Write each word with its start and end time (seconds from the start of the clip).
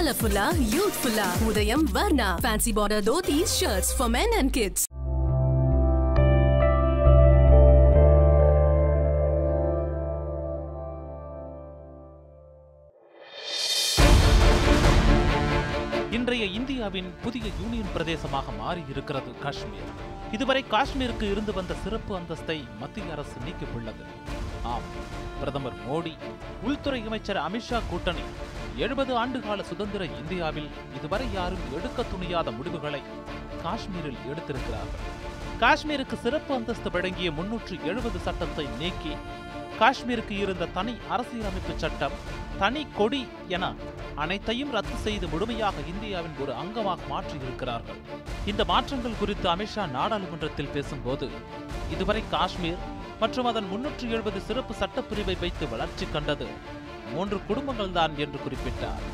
கலர்ஃபுல்லா 0.00 0.44
யூத்ஃபுல்லா 0.74 1.24
Udhayam 1.46 1.82
Varna. 1.94 2.28
Fancy 2.44 2.70
border 2.76 3.02
dhotis 3.08 3.54
shirts 3.60 3.90
for 3.96 4.10
men 4.14 4.32
and 4.38 4.52
kids 4.56 4.84
இன்றைய 16.18 16.46
இந்தியாவின் 16.58 17.10
புதிய 17.24 17.44
யூனியன் 17.60 17.92
பிரதேசமாக 17.96 18.56
மாறி 18.60 18.84
இருக்கிறது 18.94 19.32
காஷ்மீர். 19.44 19.92
இதுவரை 20.38 20.64
காஷ்மீருக்கு 20.74 21.28
இருந்து 21.34 21.54
வந்த 21.58 21.76
சிறப்பு 21.84 22.14
அந்தஸ்தை 22.20 22.58
மத்திய 22.84 23.12
அரசு 23.16 23.36
நீக்கியுள்ளது. 23.48 24.06
ஆம் 24.72 24.88
பிரதமர் 25.42 25.78
மோடி 25.90 26.14
உள்துறை 26.68 27.02
அமைச்சர் 27.10 27.42
அமித்ஷா 27.48 27.80
கூட்டணி 27.92 28.26
எழுபது 28.84 29.12
ஆண்டுகால 29.22 29.60
சுதந்திர 29.70 30.02
இந்தியாவில் 30.20 30.68
இதுவரை 30.96 31.26
யாரும் 31.38 31.64
எடுக்க 31.76 32.04
துணியாத 32.12 32.48
முடிவுகளை 32.58 33.00
காஷ்மீரில் 33.64 34.20
எடுத்திருக்கிறார்கள். 34.30 35.02
காஷ்மீருக்கு 35.62 36.16
சிறப்பு 36.24 36.52
அந்தஸ்து 36.56 36.90
வழங்கிய 36.94 37.30
முன்னூற்று 37.38 37.76
எழுபது 37.90 38.18
சட்டத்தை 38.26 38.66
நீக்கி 38.80 39.12
காஷ்மீருக்கு 39.80 40.34
இருந்த 40.44 40.70
தனி 40.76 40.94
அரசியலமைப்பு 41.14 41.74
சட்டம் 41.82 42.16
தனி 42.62 42.82
கொடி 42.98 43.20
என 43.56 43.64
அனைத்தையும் 44.22 44.72
ரத்து 44.76 44.96
செய்து 45.04 45.26
முழுமையாக 45.32 45.76
இந்தியாவின் 45.92 46.38
ஒரு 46.42 46.52
அங்கமாக 46.62 47.00
மாற்றியிருக்கிறார்கள். 47.12 48.00
இந்த 48.50 48.62
மாற்றங்கள் 48.72 49.20
குறித்து 49.20 49.46
அமித்ஷா 49.54 49.84
நாடாளுமன்றத்தில் 49.98 50.74
பேசும்போது 50.76 51.28
இதுவரை 51.94 52.22
காஷ்மீர் 52.36 52.82
மற்றும் 53.22 53.48
அதன் 53.50 53.70
முன்னூற்று 53.70 54.06
எழுபது 54.16 54.40
சிறப்பு 54.48 54.74
சட்டப்பிரிவை 54.82 55.36
வைத்து 55.40 55.64
வளர்ச்சி 55.72 56.06
கண்டது 56.12 56.48
மூன்று 57.14 57.38
குடும்பங்கள் 57.48 57.96
தான் 57.98 58.14
என்று 58.24 58.38
குறிப்பிட்டார். 58.44 59.04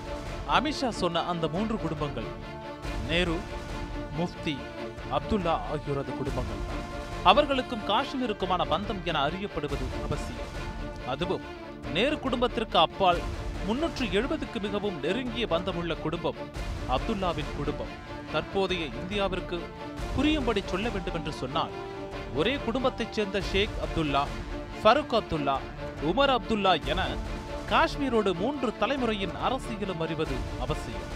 அமித்ஷா 0.56 0.90
சொன்ன 1.02 1.22
அந்த 1.32 1.46
மூன்று 1.54 1.76
குடும்பங்கள் 1.84 2.28
நேரு 3.10 3.36
முஃப்தி 4.18 4.56
அப்துல்லா 5.16 5.54
ஆகியோரது 5.72 6.12
குடும்பங்கள். 6.20 6.62
அவர்களுக்கும் 7.30 7.86
காஷ்மீருக்குமான 7.90 8.62
பந்தம் 8.72 9.02
என 9.10 9.20
அறியப்படுவது 9.28 9.86
அவசியம். 10.06 10.52
அதுவும் 11.12 11.44
நேரு 11.96 12.16
குடும்பத்திற்கு 12.26 12.78
அப்பால் 12.86 13.20
முன்னூற்று 13.66 14.04
எழுபதுக்கு 14.18 14.58
மிகவும் 14.66 14.98
நெருங்கிய 15.04 15.44
பந்தமுள்ள 15.52 15.92
குடும்பம் 16.04 16.40
அப்துல்லாவின் 16.96 17.52
குடும்பம். 17.58 17.94
தற்போதைய 18.32 18.84
இந்தியாவிற்கு 19.00 19.56
புரியும்படி 20.16 20.60
சொல்ல 20.72 20.86
வேண்டும் 20.94 21.16
என்று 21.18 21.32
சொன்னால் 21.42 21.74
ஒரே 22.40 22.54
குடும்பத்தைச் 22.66 23.14
சேர்ந்த 23.16 23.38
ஷேக் 23.50 23.74
அப்துல்லா 23.84 24.22
ஃபருக் 24.80 25.14
அப்துல்லா 25.18 25.56
உமர் 26.10 26.32
அப்துல்லா 26.36 26.72
என 26.92 27.02
காஷ்மீரோடு 27.70 28.32
மூன்று 28.32 28.72
தலைமுறையின் 28.80 29.32
அரசியலும் 29.46 30.00
அறிவது 30.00 30.36
அவசியம். 30.60 31.06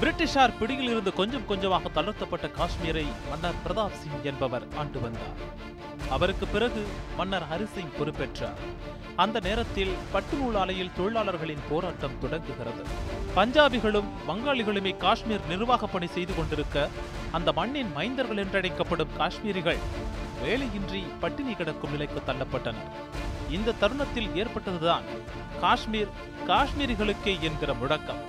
பிரிட்டிஷார் 0.00 0.58
பிடியில் 0.58 0.90
இருந்து 0.90 1.12
கொஞ்சம் 1.12 1.46
கொஞ்சமாக 1.46 1.90
தளர்த்தப்பட்ட 1.94 2.50
காஷ்மீரை 2.58 3.04
மன்னர் 3.30 3.60
பிரதாப் 3.64 3.92
சிங் 3.92 4.22
என்பவர் 4.22 4.64
ஆண்டு 4.76 5.00
வந்தார். 5.00 5.36
அவருக்கு 6.10 6.46
பிறகு 6.46 6.86
மன்னர் 7.16 7.42
ஹரிசிங் 7.42 7.92
பொறுப்பேற்றார். 7.98 8.60
அந்த 9.16 9.40
நேரத்தில் 9.40 9.94
பட்டு 10.12 10.36
நூல் 10.36 10.54
ஆலையில் 10.54 10.94
தொழிலாளர்களின் 10.96 11.62
போராட்டம் 11.68 12.18
தொடங்குகிறது. 12.20 12.82
பஞ்சாபிகளும் 13.36 14.08
வங்காளிகளுமே 14.28 14.96
காஷ்மீர் 14.96 15.46
நிர்வாக 15.48 15.86
பணி 15.86 16.06
செய்து 16.06 16.34
கொண்டிருக்க 16.34 16.88
அந்த 17.32 17.52
மண்ணின் 17.52 17.92
மைந்தர்கள் 17.96 18.42
என்றழைக்கப்படும் 18.44 19.16
காஷ்மீரிகள் 19.16 19.78
வேலையின்றி 20.44 21.02
பட்டினி 21.22 21.54
கிடக்கும் 21.54 21.94
நிலைக்கு 21.94 22.20
தள்ளப்பட்டனர் 22.28 22.92
இந்த 23.56 23.76
தருணத்தில் 23.80 24.30
ஏற்பட்டதுதான் 24.42 25.06
காஷ்மீர் 25.64 26.12
காஷ்மீரிகளுக்கே 26.50 27.34
என்கிற 27.48 27.72
முழக்கம். 27.80 28.22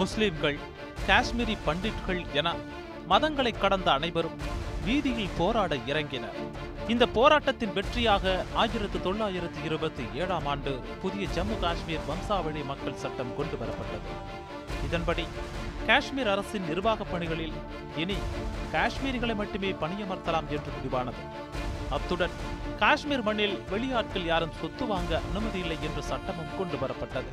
முஸ்லிம்கள் 0.00 0.58
காஷ்மீரி 1.08 1.54
பண்டிட்கள் 1.66 2.22
என 2.40 2.48
மதங்களை 3.12 3.52
கடந்த 3.58 3.88
அனைவரும் 3.98 4.40
வீதியில் 4.86 5.36
போராட 5.38 5.72
இறங்கினர். 5.90 6.36
இந்த 6.92 7.04
போராட்டத்தின் 7.16 7.74
வெற்றியாக 7.78 8.24
ஆயிரத்து 8.60 8.98
தொள்ளாயிரத்து 9.06 9.60
இருபத்தி 9.68 10.04
ஏழாம் 10.20 10.46
ஆண்டு 10.52 10.72
புதிய 11.02 11.24
ஜம்மு 11.36 11.56
காஷ்மீர் 11.64 12.06
வம்சாவளி 12.10 12.62
மக்கள் 12.70 13.00
சட்டம் 13.02 13.36
கொண்டு 13.38 13.56
வரப்பட்டது. 13.62 14.08
இதன்படி 14.86 15.24
காஷ்மீர் 15.90 16.28
அரசின் 16.28 16.66
நிர்வாகப் 16.66 17.06
பணிகளில் 17.10 17.52
இனி 17.96 18.14
காஷ்மீரிகளை 18.72 19.34
மட்டுமே 19.34 19.70
பணியமர்த்தலாம் 19.70 20.48
என்று 20.48 20.72
முடிவானது. 20.76 21.20
அத்துடன் 21.90 22.30
காஷ்மீர் 22.78 23.22
மண்ணில் 23.22 23.58
வெளியாட்கள் 23.70 24.24
யாரும் 24.24 24.52
சொத்து 24.60 24.86
வாங்க 24.86 25.20
அனுமதி 25.30 25.58
இல்லை 25.58 25.76
என்ற 25.82 26.00
சட்டமும் 26.00 26.56
கொண்டு 26.58 26.76
வரப்பட்டது. 26.76 27.24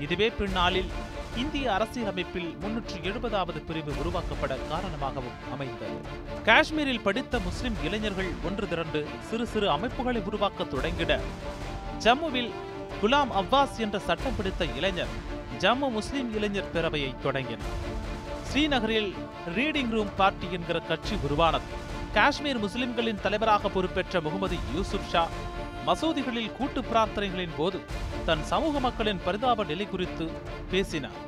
இதுவே 0.00 0.30
பின்னாளில் 0.30 0.90
இந்திய 1.36 1.72
அரசியலமைப்பில் 1.72 2.58
முன்னூற்று 2.58 2.96
எழுபதாவது 2.96 3.64
பிரிவு 3.66 3.92
உருவாக்கப்பட 3.92 4.68
காரணமாகவும் 4.68 5.52
அமைந்தது. 5.52 6.00
காஷ்மீரில் 6.44 7.00
படித்த 7.00 7.38
முஸ்லிம் 7.38 7.74
இளைஞர்கள் 7.84 8.30
ஒன்று 8.44 8.68
திரண்டு 8.68 9.06
சிறு 9.20 9.46
சிறு 9.46 9.70
அமைப்புகளை 9.70 10.20
உருவாக்க 10.20 10.64
தொடங்கிட 10.64 11.20
ஜம்முவில் 11.98 12.50
குலாம் 13.02 13.30
அவ்வாஸ் 13.40 13.76
என்ற 13.78 13.98
சட்டம் 13.98 14.36
பிடித்த 14.36 14.64
இளைஞர் 14.64 15.36
ஜம்மு 15.62 15.88
முஸ்லிம் 15.90 16.34
இளைஞர் 16.34 16.72
பேரவையை 16.74 17.10
தொடங்கினார். 17.22 17.76
ஸ்ரீநகரில் 18.48 19.08
ரீடிங் 19.56 19.88
ரூம் 19.88 20.10
பார்ட்டி 20.16 20.46
என்கிற 20.52 20.78
கட்சி 20.80 21.14
உருவானது. 21.22 21.64
காஷ்மீர் 22.14 22.58
முஸ்லிம்களின் 22.58 23.22
தலைவராக 23.22 23.68
பொறுப்பேற்ற 23.68 24.20
முகமது 24.20 24.56
யூசுப் 24.74 25.08
ஷா 25.12 25.26
மசூதிகளில் 25.86 26.56
கூட்டு 26.58 26.80
பிரார்த்தனைகளின் 26.80 27.56
போது 27.56 27.80
தன் 28.26 28.42
சமூக 28.42 28.80
மக்களின் 28.80 29.20
பரிதாப 29.24 29.64
நிலை 29.64 29.86
குறித்து 29.88 30.26
பேசினார். 30.70 31.18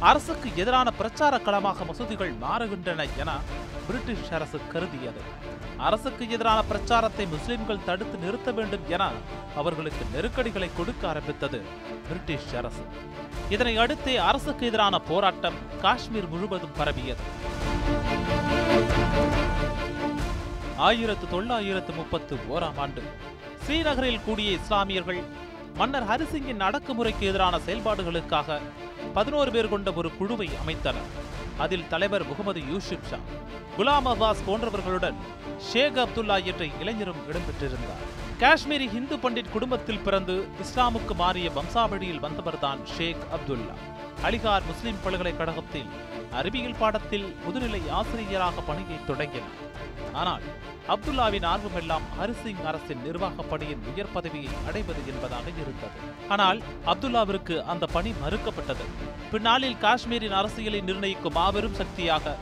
அரசுக்கு 0.00 0.50
எதிரான 0.56 0.90
பிரச்சார 0.90 1.38
களமாக 1.38 1.84
மசூதிகள் 1.84 2.34
மாறுகின்றன 2.42 3.06
என 3.18 3.30
பிரிட்டிஷ் 3.88 4.32
அரசு 4.36 4.58
கருதியது. 4.72 5.20
அரசுக்கு 5.88 6.24
எதிரான 6.36 6.60
பிரச்சாரத்தை 6.70 7.24
முஸ்லிம்கள் 7.34 7.84
தடுத்து 7.88 8.16
நிறுத்த 8.24 8.52
வேண்டும் 8.58 8.84
என 8.94 9.04
அவர்களுக்கு 9.60 10.04
நெருக்கடிகளை 10.14 10.68
கொடுக்க 10.78 11.02
ஆரம்பித்தது 11.10 11.60
பிரிட்டிஷ் 12.08 12.54
அரசு. 12.60 12.84
இதனை 13.54 13.74
அடுத்தே 13.84 14.14
அரசுக்கு 14.30 14.66
எதிரான 14.70 14.98
போராட்டம் 15.10 15.58
காஷ்மீர் 15.84 16.28
முழுவதும் 16.34 16.76
பரவியது. 16.78 17.24
ஆயிரத்து 20.88 21.28
தொள்ளாயிரத்து 21.34 21.92
முப்பத்து 22.00 22.34
ஓராம் 22.54 22.80
ஆண்டு 22.84 23.02
ஸ்ரீநகரில் 23.62 24.24
கூடிய 24.26 24.50
இஸ்லாமியர்கள் 24.58 25.22
மன்னர் 25.80 26.06
ஹரிசிங்கின் 26.10 26.62
அடக்குமுறைக்கு 26.66 27.24
எதிரான 27.30 27.56
செயல்பாடுகளுக்காக 27.66 28.58
பதினோரு 29.16 29.50
பேர் 29.54 29.72
கொண்ட 29.72 29.88
ஒரு 30.00 30.10
குழுவை 30.18 30.48
அமைத்தனர். 30.62 31.10
அதில் 31.58 31.88
தலைவர் 31.88 32.24
முகமது 32.26 32.60
யூசுப் 32.70 33.08
ஷா 33.10 33.18
குலாம் 33.76 34.08
அப்பாஸ் 34.12 34.44
போன்றவர்களுடன் 34.46 35.18
ஷேக் 35.70 35.98
அப்துல்லா 36.04 36.36
என்ற 36.50 36.64
இளைஞரும் 36.80 37.22
இடம்பெற்றிருந்தார். 37.28 38.04
காஷ்மீரி 38.42 38.86
இந்து 38.94 39.16
பண்டிட் 39.16 39.52
குடும்பத்தில் 39.52 40.04
பிறந்து 40.06 40.48
இஸ்லாமுக்கு 40.64 41.14
மாறிய 41.14 41.50
வம்சாவளியில் 41.50 42.24
வந்தவர்தான் 42.26 42.82
ஷேக் 42.96 43.24
அப்துல்லா. 43.36 43.76
அலிகார் 44.26 44.64
முஸ்லிம் 44.68 45.00
பல்கலைக்கழகத்தில் 45.02 45.90
அறிவியல் 46.38 46.78
பாடத்தில் 46.78 47.26
முதுநிலை 47.44 47.80
ஆசிரியராக 47.98 48.60
பணியை 48.60 48.96
தொடங்கினார். 49.06 49.58
ஆனால் 50.20 50.44
அப்துல்லாவின் 50.92 51.46
ஆர்வமெல்லாம் 51.52 52.06
ஹரிசிங் 52.18 52.62
அரசின் 52.70 53.02
நிர்வாக 53.06 53.42
பணியின் 53.42 53.82
உயர் 53.90 54.12
பதவியை 54.12 54.52
அடைவது 54.68 55.02
என்பதாக 55.12 55.46
இருந்தது. 55.62 55.96
ஆனால் 56.28 56.60
அப்துல்லாவிற்கு 56.92 57.56
அந்த 57.72 57.86
பணி 57.96 58.12
மறுக்கப்பட்டது. 58.24 58.86
பின்னாளில் 59.32 59.80
காஷ்மீரின் 59.84 60.38
அரசியலை 60.40 60.80
நிர்ணயிக்கும் 60.80 61.36
மாபெரும் 61.40 61.78
சக்தியாக 61.80 62.36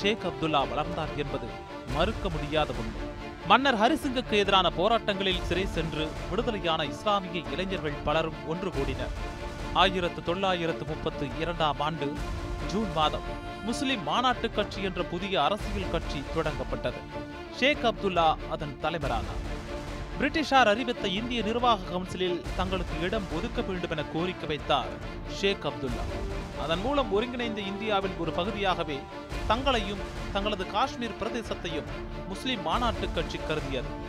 ஷேக் 0.00 0.26
அப்துல்லா 0.30 0.62
வளர்ந்தார் 0.72 1.14
என்பது 1.16 1.48
மறுக்க 1.96 2.28
முடியாத 2.28 2.72
உண்மை. 2.82 3.02
மன்னர் 3.50 3.80
ஹரிசிங்குக்கு 3.82 4.36
எதிரான 4.42 4.66
போராட்டங்களில் 4.80 5.46
சிறை 5.48 5.66
சென்று 5.76 6.04
விடுதலையான 6.30 6.84
இஸ்லாமிய 6.84 7.40
இளைஞர்கள் 7.54 8.02
பலரும் 8.04 8.40
ஒன்று 8.46 8.70
கூடினர். 8.70 9.14
ஆயிரத்து 9.74 10.22
தொள்ளாயிரத்து 10.22 10.84
முப்பத்து 10.84 11.28
இரண்டாம் 11.40 11.80
ஆண்டு 11.80 12.12
ஜூன் 12.72 12.92
மாதம் 12.94 13.20
முஸ்லிம் 13.64 14.02
மாநாட்டு 14.02 14.50
கட்சி 14.50 14.82
என்ற 14.82 15.02
புதிய 15.02 15.42
அரசியல் 15.42 15.90
கட்சி 15.90 16.22
தொடங்கப்பட்டது. 16.34 17.00
ஷேக் 17.56 17.84
அப்துல்லா 17.84 18.34
அதன் 18.50 18.78
தலைவரானார். 18.82 19.42
பிரிட்டிஷார் 20.20 20.66
அறிவித்த 20.66 21.08
இந்திய 21.08 21.42
நிர்வாக 21.42 21.90
கவுன்சிலில் 21.90 22.42
தங்களுக்கு 22.56 23.00
இடம் 23.00 23.26
ஒதுக்க 23.36 23.60
வேண்டும் 23.60 23.90
என 23.90 24.04
கோரிக்கை 24.04 24.48
வைத்தார் 24.48 24.92
ஷேக் 25.32 25.66
அப்துல்லா. 25.66 26.04
அதன் 26.62 26.80
மூலம் 26.80 27.12
ஒருங்கிணைந்த 27.12 27.60
இந்தியாவின் 27.60 28.16
ஒரு 28.18 28.32
பகுதியாகவே 28.32 28.98
தங்களையும் 29.46 29.98
தங்களது 30.32 30.66
காஷ்மீர் 30.66 31.18
பிரதேசத்தையும் 31.20 31.90
முஸ்லிம் 32.28 32.62
மாநாட்டு 32.62 33.12
கட்சி 33.12 33.38
கருதியது. 33.38 34.01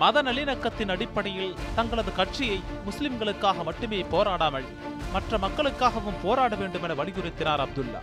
மத 0.00 0.22
நல்லிணக்கத்தின் 0.22 0.92
அடிப்படையில் 0.94 1.56
தங்களது 1.76 2.12
கட்சியை 2.20 2.58
முஸ்லிம்களுக்காக 2.86 3.64
மட்டுமே 3.68 4.00
போராடாமல் 4.14 4.66
மற்ற 5.14 5.38
மக்களுக்காகவும் 5.44 6.20
போராட 6.22 6.54
வேண்டும் 6.60 6.84
என 6.86 6.94
வலியுறுத்தினார் 7.00 7.62
அப்துல்லா. 7.64 8.02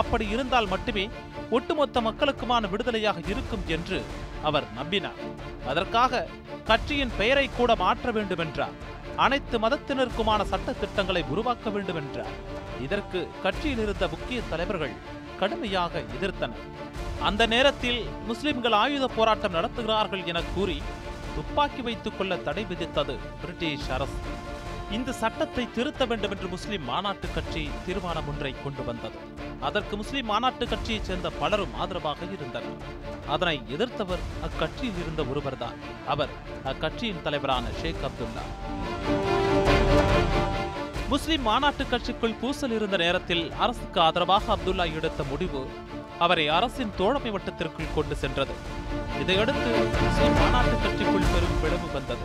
அப்படி 0.00 0.24
இருந்தால் 0.34 0.68
மட்டுமே 0.72 1.04
ஒட்டுமொத்த 1.56 2.00
மக்களுக்குமான 2.08 2.68
விடுதலையாக 2.72 3.18
இருக்கும் 3.32 3.64
என்று 3.76 3.98
அவர் 4.48 4.66
நம்பினார். 4.78 5.20
அதற்காக 5.70 6.26
கட்சியின் 6.70 7.16
பெயரை 7.20 7.46
கூட 7.58 7.70
மாற்ற 7.84 8.10
வேண்டும் 8.18 8.42
என்றார் 8.44 8.76
அனைத்து 9.24 9.56
மதத்தினருக்குமான 9.58 10.42
சட்ட 10.52 10.72
திட்டங்களை 10.82 11.22
உருவாக்க 11.32 11.70
வேண்டும் 11.70 12.00
என்றார் 12.02 12.36
இதற்கு 12.86 13.20
கட்சியில் 13.42 13.82
இருந்த 13.84 14.04
முக்கிய 14.14 14.40
தலைவர்கள் 14.52 14.94
கடுமையாக 15.40 16.02
எதிர்த்தனர். 16.16 16.64
அந்த 17.28 17.46
நேரத்தில் 17.46 18.00
முஸ்லிம்கள் 18.26 18.72
ஆயுத 18.72 19.06
போராட்டம் 19.08 19.54
நடத்துகிறார்கள் 19.54 20.24
என 20.24 20.40
கூறி 20.54 20.82
துப்பாக்கி 21.34 21.82
வைத்துக் 21.82 22.18
கொள்ள 22.18 22.36
தடை 22.36 22.64
விதித்தது 22.70 23.14
பிரிட்டிஷ் 23.40 23.90
அரசு. 23.90 24.18
இந்த 24.90 25.12
சட்டத்தை 25.12 25.64
திருத்த 25.74 26.04
வேண்டும் 26.04 26.30
என்று 26.30 26.48
முஸ்லிம் 26.48 26.84
மாநாட்டு 26.84 27.28
கட்சி 27.34 27.70
தீர்மானம் 27.86 28.28
ஒன்றை 28.28 28.54
கொண்டு 28.64 28.84
வந்தது. 28.84 29.18
அதற்கு 29.60 29.96
முஸ்லிம் 29.96 30.26
மாநாட்டு 30.26 30.66
கட்சியைச் 30.66 31.04
சேர்ந்த 31.04 31.30
பலரும் 31.30 31.74
ஆதரவாக 31.74 32.26
இருந்தனர். 32.32 32.82
அதனை 33.26 33.62
எதிர்த்தவர் 33.68 34.26
அக்கட்சியில் 34.48 35.00
இருந்த 35.02 35.24
ஒருவர்தான். 35.24 35.78
அவர் 36.06 36.34
அக்கட்சியின் 36.64 37.22
தலைவரான 37.22 37.64
ஷேக் 37.82 38.04
அப்துல்லா. 38.08 38.44
முஸ்லிம் 41.12 41.42
மாநாட்டு 41.48 41.84
கட்சிக்குள் 41.90 42.36
பூசல் 42.40 42.74
இருந்த 42.74 42.96
நேரத்தில் 43.02 43.42
அரசுக்கு 43.64 43.98
ஆதரவாக 44.04 44.44
அப்துல்லா 44.54 44.84
எடுத்த 44.98 45.22
முடிவு 45.30 45.60
அவரை 46.24 46.44
அரசின் 46.58 46.92
தோழமை 47.00 47.30
வட்டத்திற்குள் 47.34 47.90
கொண்டு 47.94 48.14
சென்றது. 48.22 48.54
இதையடுத்து 49.22 49.70
முஸ்லிம் 50.04 50.36
மாநாட்டு 50.40 50.76
கட்சிக்குள் 50.84 51.28
பெரும் 51.32 51.58
பிளவு 51.62 51.88
வந்தது. 51.96 52.24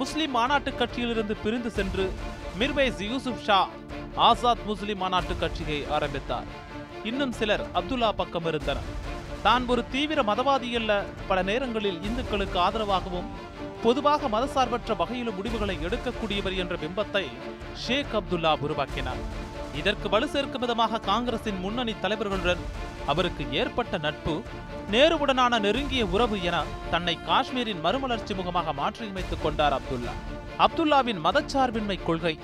முஸ்லிம் 0.00 0.34
மாநாட்டு 0.38 0.72
கட்சியிலிருந்து 0.80 1.36
பிரிந்து 1.44 1.70
சென்று 1.78 2.04
மிர்வைஸ் 2.60 3.00
யூசுப் 3.10 3.42
ஷா 3.46 3.58
ஆசாத் 4.28 4.64
முஸ்லிம் 4.70 5.02
மாநாட்டு 5.04 5.36
கட்சியை 5.42 5.80
ஆரம்பித்தார். 5.98 6.48
இன்னும் 7.10 7.34
சிலர் 7.40 7.64
அப்துல்லா 7.80 8.10
பக்கம் 8.22 8.48
இருந்தனர். 8.52 8.90
தான் 9.46 9.64
ஒரு 9.74 9.84
தீவிர 9.94 10.22
மதவாதி 10.30 10.70
அல்ல 10.80 10.92
பல 11.30 11.38
நேரங்களில் 11.50 12.02
இந்துக்களுக்கு 12.08 12.60
ஆதரவாகவும் 12.66 13.30
பொதுவாக 13.84 14.28
மதசார்பற்ற 14.28 14.96
வகையிலும் 14.96 15.34
முடிவுகளை 15.34 15.74
எடுக்கக்கூடியவர் 15.86 16.56
என்ற 16.62 16.74
பிம்பத்தை 16.82 17.24
ஷேக் 17.84 18.14
அப்துல்லா 18.18 18.52
உருவாக்கினார். 18.64 19.22
இதற்கு 19.80 20.08
வலு 20.08 20.26
சேர்க்கும் 20.28 20.60
விதமாக 20.60 20.98
காங்கிரசின் 20.98 21.58
முன்னணி 21.60 21.94
தலைவர்களுடன் 22.02 22.62
அவருக்கு 23.06 23.44
ஏற்பட்ட 23.60 23.98
நட்பு 23.98 24.34
நேருவுடனான 24.92 25.60
நெருங்கிய 25.60 26.06
உறவு 26.06 26.42
என 26.42 26.56
தன்னை 26.90 27.18
காஷ்மீரின் 27.26 27.84
மறுமலர்ச்சி 27.84 28.34
முகமாக 28.34 28.72
மாற்றியமைத்துக் 28.72 29.42
கொண்டார் 29.42 29.76
அப்துல்லா. 29.78 30.14
அப்துல்லாவின் 30.64 31.20
மதச்சார்பின்மை 31.26 31.98
கொள்கை 32.02 32.34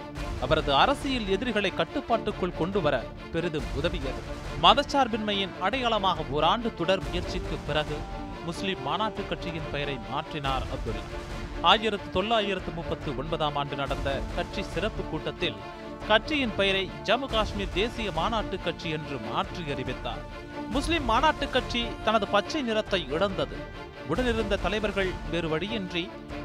அவரது 0.41 0.75
அரசியல் 0.75 1.29
எதிரிகளை 1.29 1.71
கட்டுப்பாட்டுக்குள் 1.75 2.59
கொண்டு 2.59 2.81
வர 2.81 2.97
பெரிதும் 3.33 3.69
உதவியது. 3.77 4.23
மதச்சார்பின்மையின் 4.63 5.57
அடையாளமாக 5.61 6.25
ஓராண்டு 6.31 6.71
தொடர் 6.75 7.03
முயற்சிக்கு 7.09 7.57
பிறகு 7.67 7.99
முஸ்லிம் 8.49 8.83
மாநாட்டு 8.87 9.23
கட்சியின் 9.31 9.71
பெயரை 9.73 9.95
மாற்றினார் 10.11 10.65
அப்துல்லா 10.75 11.03
ஆயிரத்து 11.71 12.09
தொள்ளாயிரத்து 12.17 12.71
முப்பத்து 12.77 13.11
ஒன்பதாம் 13.21 13.57
ஆண்டு 13.61 13.77
நடந்த 13.81 14.09
கட்சி 14.37 14.63
சிறப்பு 14.75 15.03
கூட்டத்தில் 15.11 15.59
கட்சியின் 16.11 16.55
பெயரை 16.59 16.83
ஜம்மு 17.09 17.27
காஷ்மீர் 17.33 17.75
தேசிய 17.79 18.09
மாநாட்டு 18.19 18.57
கட்சி 18.67 18.89
என்று 18.97 19.17
மாற்றி 19.31 19.63
அறிவித்தார். 19.75 20.23
முஸ்லிம் 20.77 21.07
மாநாட்டு 21.11 21.47
கட்சி 21.57 21.83
தனது 22.07 22.29
பச்சை 22.35 22.63
நிறத்தை 22.69 23.01
இழந்தது. 23.17 23.57
உடனிருந்த 24.13 24.61
தலைவர்கள் 24.67 25.11
வேறு 25.33 25.49
வழியின்றி 25.55 26.05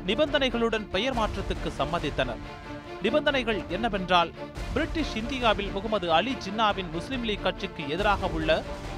நிபந்தனைகளுடன் 0.10 0.88
பெயர் 0.96 1.18
மாற்றத்துக்கு 1.20 1.72
சம்மதித்தனர். 1.80 2.44
நிபந்தனைகள் 3.04 3.60
என்னவென்றால் 3.70 4.30
பிரிட்டிஷ் 4.74 5.16
இந்தியாவில் 5.22 5.72
முகமது 5.72 6.08
அலி 6.18 6.34
ஜின்னாவின் 6.46 6.92
முஸ்லிம் 6.92 7.24
லீக் 7.24 7.44
கட்சிக்கு 7.44 7.84
எதிராக 7.90 8.30
உள்ள 8.38 8.50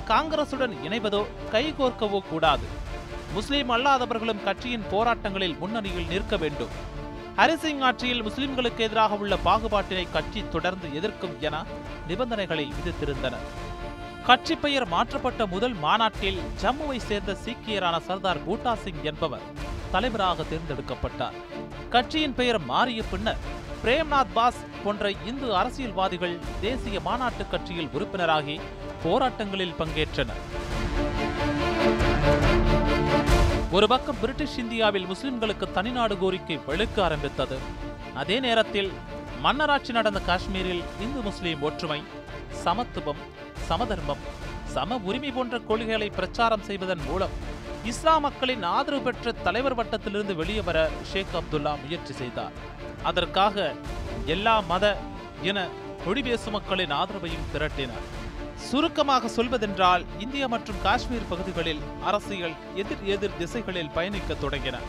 காங்கிரசுடன் 0.07 0.73
இணைவதோ 0.87 1.21
கைகோர்க்கவோ 1.53 2.19
கூடாது. 2.29 2.67
முஸ்லிம் 3.33 3.71
அல்லாதவர்களும் 3.71 4.43
கட்சியின் 4.43 4.85
போராட்டங்களில் 4.91 5.57
முன்னணியில் 5.57 6.07
நிற்க 6.07 6.37
வேண்டும். 6.37 6.75
ஹரிசிங் 7.37 7.81
ஆட்சியில் 7.81 8.23
முஸ்லிம்களுக்கு 8.23 8.81
எதிராக 8.87 9.15
உள்ள 9.15 9.35
பாகுபாட்டினை 9.45 10.05
கட்சி 10.11 10.43
தொடர்ந்து 10.51 10.89
எதிர்க்கும் 10.93 11.35
என 11.41 11.55
நிபந்தனைகளை 12.07 12.67
விதித்திருந்தனர் 12.77 13.47
கட்சி 14.27 14.55
பெயர் 14.55 14.87
மாற்றப்பட்ட 14.87 15.41
முதல் 15.45 15.73
மாநாட்டில் 15.73 16.39
ஜம்முவை 16.61 16.99
சேர்ந்த 17.09 17.31
சீக்கியரான 17.45 17.95
சர்தார் 17.99 18.43
பூட்டா 18.47 18.73
சிங் 18.83 19.03
என்பவர் 19.03 19.45
தலைவராக 19.91 20.43
தேர்ந்தெடுக்கப்பட்டார். 20.51 21.35
கட்சியின் 21.89 22.33
பெயர் 22.35 22.59
மாறிய 22.71 23.01
பின்னர் 23.11 23.43
பிரேம்நாத் 23.85 24.31
பாஸ் 24.33 24.59
போன்ற 24.83 25.09
இந்து 25.29 25.55
அரசியல்வாதிகள் 25.55 26.39
தேசிய 26.61 26.99
மாநாட்டு 26.99 27.43
கட்சியில் 27.51 27.89
உறுப்பினராகி 27.97 28.55
போராட்டங்களில் 29.03 29.73
பங்கேற்றனர். 29.79 30.39
ஒரு 33.71 33.87
பக்கம் 33.87 34.19
பிரிட்டிஷ் 34.21 34.57
இந்தியாவில் 34.57 35.05
முஸ்லிம்களுக்கு 35.05 35.67
தனிநாடு 35.75 36.17
கோரிக்கை 36.17 36.59
வெளுக்க 36.67 37.01
ஆரம்பித்தது. 37.01 37.57
அதே 38.13 38.39
நேரத்தில் 38.39 38.91
மன்னராட்சி 39.43 39.91
நடந்த 39.91 40.19
காஷ்மீரில் 40.19 40.83
இந்து 41.05 41.21
முஸ்லிம் 41.21 41.61
ஒற்றுமை 41.61 42.01
சமத்துவம் 42.63 43.21
சமதர்மம் 43.67 44.23
சம 44.63 44.99
உரிமை 45.03 45.31
போன்ற 45.31 45.59
கொள்கைகளை 45.59 46.09
பிரச்சாரம் 46.09 46.65
செய்வதன் 46.69 47.05
மூலம் 47.09 47.35
இஸ்லாம் 47.89 48.23
மக்களின் 48.25 48.63
ஆதரவு 48.75 49.01
பெற்ற 49.05 49.31
தலைவர் 49.45 49.75
வட்டத்திலிருந்து 49.79 50.33
வெளியே 50.35 50.61
வர 50.67 50.77
ஷேக் 51.09 51.33
அப்துல்லா 51.39 51.73
முயற்சி 51.81 52.13
செய்தார். 52.13 52.55
அதற்காக 53.09 53.73
எல்லா 54.35 54.55
மத 54.71 54.85
என 55.49 55.67
மொழி 56.05 56.21
பேசும் 56.27 56.55
மக்களின் 56.57 56.93
ஆதரவையும் 57.01 57.45
திரட்டினார். 57.53 58.07
சுருக்கமாக 58.69 59.27
சொல்வதென்றால் 59.27 60.05
இந்தியா 60.25 60.47
மற்றும் 60.47 60.81
காஷ்மீர் 60.83 61.29
பகுதிகளில் 61.29 61.83
அரசியல் 62.03 62.55
எதிர் 62.75 63.05
எதிர் 63.15 63.37
திசைகளில் 63.37 63.93
பயணிக்க 63.97 64.33
தொடங்கின. 64.33 64.79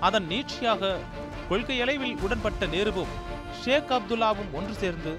அதன் 0.00 0.28
நீட்சியாக 0.32 0.94
கொள்கையளவில் 1.50 2.18
உடன்பட்ட 2.24 2.72
நேருவும் 2.76 3.14
ஷேக் 3.62 3.94
அப்துல்லாவும் 3.98 4.52
ஒன்று 4.52 4.74
சேர்ந்து 4.82 5.14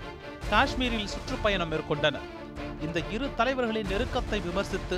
காஷ்மீரில் 0.50 1.12
சுற்றுப்பயணம் 1.14 1.72
மேற்கொண்டனர். 1.72 2.28
இந்த 2.86 3.00
இரு 3.16 3.28
தலைவர்களின் 3.40 3.92
நெருக்கத்தை 3.94 4.40
விமர்சித்து 4.48 4.98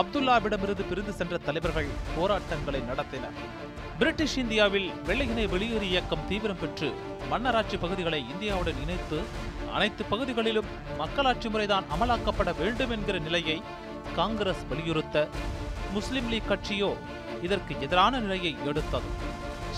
அப்துல்லாவிடமிருந்து 0.00 0.84
பிரிந்து 0.88 1.12
சென்ற 1.18 1.38
தலைவர்கள் 1.38 1.90
போராட்டங்களை 2.16 2.80
நடத்தினர். 2.90 3.36
பிரிட்டிஷ் 3.98 4.36
இந்தியாவில் 4.42 4.88
வெள்ளையினை 5.08 5.44
வெளியேறு 5.54 5.86
இயக்கம் 5.92 6.26
தீவிரம் 6.28 6.60
பெற்று 6.60 6.88
மன்னராட்சி 7.30 7.76
பகுதிகளை 7.84 8.20
இந்தியாவுடன் 8.34 8.80
இணைத்து 8.84 9.18
அனைத்து 9.76 10.02
பகுதிகளிலும் 10.04 10.72
மக்களாட்சி 10.98 11.48
முறைதான் 11.48 11.86
அமலாக்கப்பட 11.94 12.50
வேண்டும் 12.60 12.90
என்கிற 12.90 13.18
நிலையை 13.18 13.62
காங்கிரஸ் 14.16 14.64
வலியுறுத்த 14.68 15.28
முஸ்லிம் 15.92 16.28
லீக் 16.28 16.50
கட்சியோ 16.50 16.90
இதற்கு 17.42 17.74
எதிரான 17.80 18.18
நிலையை 18.18 18.52
எடுத்தது. 18.66 19.08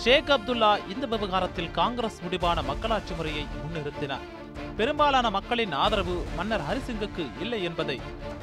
ஷேக் 0.02 0.32
அப்துல்லா 0.36 0.72
இந்த 0.94 1.06
விவகாரத்தில் 1.06 1.70
காங்கிரஸ் 1.70 2.18
முடிவான 2.22 2.62
மக்களாட்சி 2.62 3.14
முறையை 3.14 3.44
முன்னிறுத்தினார். 3.62 4.26
பெரும்பாலான 4.76 5.30
மக்களின் 5.30 5.72
ஆதரவு 5.72 6.16
மன்னர் 6.36 6.64
ஹரிசிங்குக்கு 6.68 7.24
இல்லை 7.40 7.60
என்பதை 7.62 8.00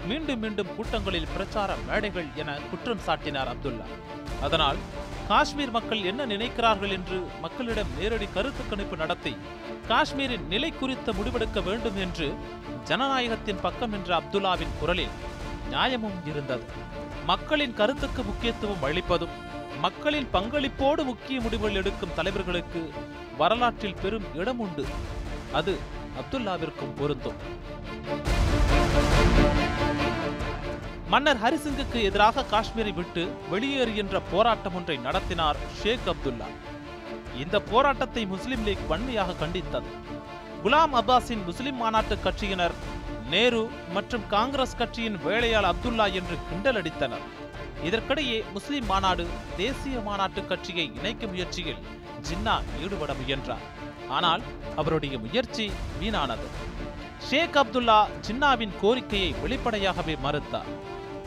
மீண்டும் 0.08 0.40
மீண்டும் 0.40 0.74
கூட்டங்களில் 0.76 1.32
பிரச்சார 1.34 1.76
மேடைகள் 1.88 2.30
என 2.36 2.58
குற்றம் 2.70 3.04
சாட்டினார் 3.08 3.52
அப்துல்லா. 3.54 3.88
அதனால் 4.42 4.80
காஷ்மீர் 5.28 5.72
மக்கள் 5.72 6.02
என்ன 6.04 6.26
நினைக்கிறார்கள் 6.26 6.94
என்று 6.98 7.18
மக்களிடம் 7.42 7.92
நேரடி 8.00 8.28
கருத்து 8.34 8.64
கணிப்பு 8.70 8.98
நடத்தி 8.98 9.34
காஷ்மீரின் 9.88 10.48
நிலை 10.48 10.72
குறித்த 10.72 11.12
முடிவெடுக்க 11.12 11.64
வேண்டும் 11.64 11.98
என்று 11.98 12.28
ஜனநாயகத்தின் 12.84 13.62
பக்கம் 13.62 13.94
என்ற 13.94 14.10
அப்துல்லாவின் 14.20 14.76
குரலில் 14.80 15.16
நியாயமும் 15.70 16.20
இருந்தது. 16.26 16.66
மக்களின் 17.26 17.74
கருத்துக்கு 17.74 18.24
முக்கியத்துவம் 18.24 18.84
அளிப்பதும் 18.84 19.36
மக்களின் 19.82 20.28
பங்களிப்போடு 20.34 21.04
முக்கிய 21.04 21.42
முடிவுகள் 21.42 21.80
எடுக்கும் 21.82 22.16
தலைவர்களுக்கு 22.16 22.82
வரலாற்றில் 23.38 24.00
பெரும் 24.02 24.28
இடம் 24.34 24.60
உண்டு. 24.60 24.86
அது 25.54 25.74
அப்துல்லாவிற்கும் 26.22 26.94
பொருந்தும். 27.00 27.40
மன்னர் 31.14 31.42
ஹரிசிங்குக்கு 31.44 32.00
எதிராக 32.10 32.46
காஷ்மீரை 32.52 32.94
விட்டு 33.00 33.24
வெளியேறு 33.52 33.94
என்ற 34.04 34.20
போராட்டம் 34.32 34.76
ஒன்றை 34.80 34.98
நடத்தினார் 35.08 35.60
ஷேக் 35.82 36.08
அப்துல்லா. 36.14 36.48
இந்த 37.44 37.60
போராட்டத்தை 37.72 38.24
முஸ்லிம் 38.34 38.64
லீக் 38.68 38.90
வன்மையாக 38.92 39.36
கண்டித்தது. 39.44 39.92
குலாம் 40.64 40.96
அப்பாஸின் 41.00 41.46
முஸ்லிம் 41.50 41.80
மாநாட்டு 41.84 42.18
கட்சியினர் 42.26 42.76
நேரு 43.34 43.62
மற்றும் 43.96 44.26
காங்கிரஸ் 44.36 44.76
கட்சியின் 44.82 45.18
வேலையாள் 45.28 45.70
அப்துல்லா 45.72 46.06
என்று 46.20 46.36
கிண்டல் 46.50 46.80
அடித்தனர். 46.82 47.26
இதற்கிடையே 47.88 48.38
முஸ்லிம் 48.54 48.86
மாநாடு 48.86 49.24
தேசிய 49.58 50.00
மாநாட்டு 50.00 50.42
கட்சியை 50.46 50.92
இணைக்கும் 50.98 51.32
முயற்சியில் 51.32 51.82
ஜின்னா 52.28 52.56
ஈடுபட 52.84 53.14
முயன்றார். 53.14 53.66
ஆனால் 54.10 54.42
அவருடைய 54.76 55.18
முயற்சி 55.20 55.66
வீணானது. 56.02 56.48
ஷேக் 57.30 57.58
அப்துல்லா 57.62 58.00
ஜின்னாவின் 58.28 58.74
கோரிக்கையை 58.82 59.36
வெளிப்படையாகவே 59.44 60.16
மறுத்தார். 60.24 60.72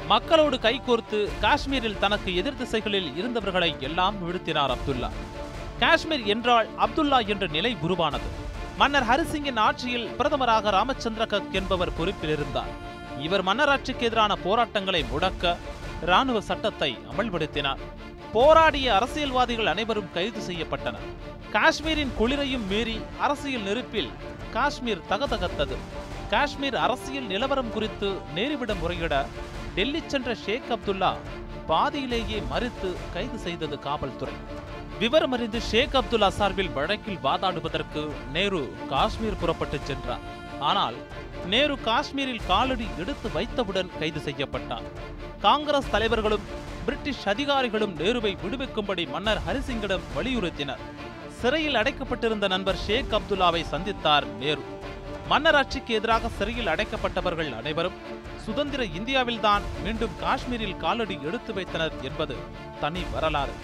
மக்களோடு 0.07 0.57
கைகோர்த்து 0.57 1.29
காஷ்மீரில் 1.41 1.99
தனக்கு 1.99 2.35
எதிர் 2.37 2.57
திசைகளில் 2.57 3.11
இருந்தவர்களை 3.21 3.71
எல்லாம் 3.89 4.19
வீழ்த்தினார் 4.23 4.75
அப்துல்லா. 4.75 5.11
காஷ்மீர் 5.79 6.25
என்றால் 6.25 6.69
அப்துல்லா 6.79 7.27
என்ற 7.27 7.47
நிலை 7.47 7.77
உருவானது. 7.81 8.29
மன்னர் 8.79 9.09
ஹரிசிங்கின் 9.11 9.59
ஆட்சியில் 9.59 10.11
பிரதமராக 10.19 10.71
ராமச்சந்திர 10.71 11.27
கக் 11.27 11.55
என்பவர் 11.61 11.97
பொறுப்பில் 11.97 12.31
இருந்தார். 12.31 12.73
இவர் 13.21 13.45
மன்னராட்சிக்கு 13.45 14.07
எதிரான 14.09 14.33
போராட்டங்களை 14.37 15.05
முடக்க 15.13 15.57
ராணுவ 16.00 16.41
சட்டத்தை 16.41 16.99
அமல்படுத்தினார். 17.11 17.79
போராடிய 18.33 18.95
அரசியல்வாதிகள் 18.95 19.67
அனைவரும் 19.67 20.12
கைது 20.15 20.41
செய்யப்பட்டனர். 20.41 21.07
காஷ்மீரின் 21.53 22.12
குளிரையும் 22.17 22.67
மீறி 22.67 23.00
அரசியல் 23.19 23.62
நெருப்பில் 23.62 24.11
காஷ்மீர் 24.53 25.03
தகதகத்தது. 25.11 25.76
காஷ்மீர் 26.31 26.75
அரசியல் 26.75 27.25
நிலவரம் 27.25 27.71
குறித்து 27.71 28.19
நேருவிடம் 28.35 28.79
முறையிட 28.81 29.26
டெல்லி 29.75 30.03
சென்ற 30.07 30.35
ஷேக் 30.35 30.73
அப்துல்லா 30.73 31.15
பாதியிலேயே 31.67 32.43
மறித்து 32.50 32.97
கைது 33.12 33.38
செய்தது 33.38 33.79
காவல்துறை. 33.79 34.35
விவரம் 34.99 35.33
அறிந்து 35.33 35.61
ஷேக் 35.61 35.95
அப்துல்லா 35.95 36.29
சார்பில் 36.29 36.71
வழக்கில் 36.71 37.19
வாதாடுவதற்கு 37.23 38.11
நேரு 38.33 38.75
காஷ்மீர் 38.88 39.38
புறப்பட்டுச் 39.38 39.87
சென்றார். 39.87 40.45
ஆனால் 40.59 40.97
நேரு 41.47 41.75
காஷ்மீரில் 41.85 42.47
காலடி 42.47 42.87
எடுத்து 42.99 43.29
வைத்தவுடன் 43.33 43.91
கைது 43.99 44.21
செய்யப்பட்டார். 44.21 44.87
காங்கிரஸ் 45.41 45.91
தலைவர்களும் 45.91 46.47
பிரிட்டிஷ் 46.87 47.27
அதிகாரிகளும் 47.27 47.97
நேருவை 47.99 48.33
விடுவிக்கும்படி 48.45 49.11
மன்னர் 49.11 49.41
ஹரிசிங்கிடம் 49.47 50.07
வலியுறுத்தினர். 50.17 50.83
சிறையில் 51.41 51.75
அடைக்கப்பட்டிருந்த 51.75 52.49
நண்பர் 52.49 52.83
ஷேக் 52.87 53.15
அப்துல்லாவை 53.19 53.63
சந்தித்தார் 53.73 54.27
நேரு. 54.39 54.63
மன்னர் 55.29 55.55
ஆட்சிக்கு 55.55 55.95
எதிராக 55.95 56.29
சிறையில் 56.29 56.73
அடைக்கப்பட்டவர்கள் 56.75 57.57
அனைவரும் 57.57 57.97
சுதந்திர 58.45 58.85
இந்தியாவில்தான் 58.85 59.63
மீண்டும் 59.85 60.17
காஷ்மீரில் 60.21 60.77
காலடி 60.77 61.19
எடுத்து 61.25 61.55
வைத்தனர் 61.55 61.97
என்பது 62.03 62.37
தனி 62.81 63.03
வரலாறு. 63.13 63.55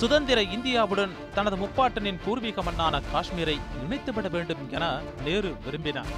சுதந்திர 0.00 0.38
இந்தியாவுடன் 0.54 1.12
தனது 1.36 1.56
முப்பாட்டனின் 1.56 2.18
பூர்வீக 2.24 2.62
மண்ணான 2.62 2.94
காஷ்மீரை 3.12 3.54
இணைத்துவிட 3.84 4.28
வேண்டும் 4.34 4.64
என 4.76 4.84
நேரு 5.26 5.50
விரும்பினார். 5.64 6.10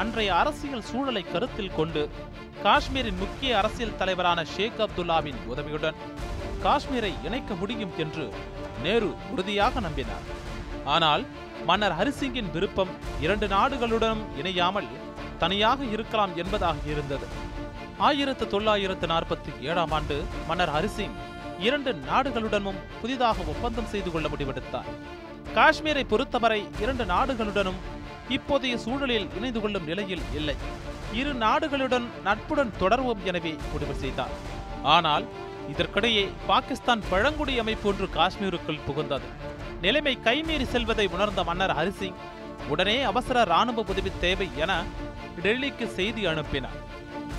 அன்றைய 0.00 0.30
அரசியல் 0.40 0.84
சூழலை 0.88 1.22
கருத்தில் 1.32 1.74
கொண்டு 1.78 2.02
காஷ்மீரின் 2.66 3.20
முக்கிய 3.22 3.56
அரசியல் 3.60 3.96
தலைவரான 4.00 4.44
ஷேக் 4.54 4.82
அப்துல்லாவின் 4.86 5.40
உதவியுடன் 5.52 5.98
காஷ்மீரை 6.64 7.12
இணைக்க 7.26 7.54
முடியும் 7.62 7.94
என்று 8.04 8.26
நேரு 8.84 9.10
உறுதியாக 9.32 9.80
நம்பினார். 9.86 10.26
ஆனால் 10.94 11.24
மன்னர் 11.68 11.98
ஹரிசிங்கின் 11.98 12.52
விருப்பம் 12.54 12.94
இரண்டு 13.24 13.48
நாடுகளுடனும் 13.56 14.24
இணையாமல் 14.40 14.90
தனியாக 15.42 15.84
இருக்கலாம் 15.94 16.32
என்பதாக 16.42 16.76
இருந்தது. 16.94 17.28
ஆயிரத்து 18.08 18.44
தொள்ளாயிரத்து 18.54 19.06
நாற்பத்தி 19.06 19.52
ஏழாம் 19.70 19.94
ஆண்டு 19.98 20.16
மன்னர் 20.48 20.72
ஹரிசிங் 20.76 21.16
இரண்டு 21.66 21.92
நாடுகளுடனும் 22.10 22.80
புதிதாக 23.00 23.38
ஒப்பந்தம் 23.52 23.90
செய்து 23.92 24.10
கொள்ள 24.10 24.28
முடிவெடுத்தார். 24.28 24.88
காஷ்மீரை 25.56 26.04
பொறுத்தவரை 26.12 26.60
இரண்டு 26.82 27.04
நாடுகளுடனும் 27.04 27.80
இப்போதைய 28.36 28.74
சூழலில் 28.84 29.28
இணைந்து 29.36 29.60
கொள்ளும் 29.60 29.88
நிலையில் 29.90 30.24
இல்லை. 30.38 30.56
இரு 31.20 31.32
நாடுகளுடன் 31.34 32.06
நட்புடன் 32.24 32.72
தொடர்வோம் 32.82 33.24
எனவே 33.30 33.54
முடிவு 33.72 33.94
செய்தார். 33.94 34.34
ஆனால் 34.82 35.26
இதற்கிடையே 35.72 36.24
பாகிஸ்தான் 36.46 37.02
பழங்குடி 37.10 37.58
அமைப்பு 37.58 37.88
ஒன்று 37.90 38.06
காஷ்மீருக்குள் 38.16 38.84
புகுந்தது. 38.86 39.28
நிலைமை 39.80 40.18
கைமீறி 40.24 40.66
செல்வதை 40.72 41.06
உணர்ந்த 41.14 41.44
மன்னர் 41.44 41.76
ஹரிசிங் 41.78 42.18
உடனே 42.72 42.96
அவசர 43.02 43.44
ராணுவ 43.44 43.84
உதவி 43.92 44.10
தேவை 44.20 44.48
என 44.56 44.72
டெல்லிக்கு 45.44 45.86
செய்தி 45.98 46.26
அனுப்பினார். 46.26 46.78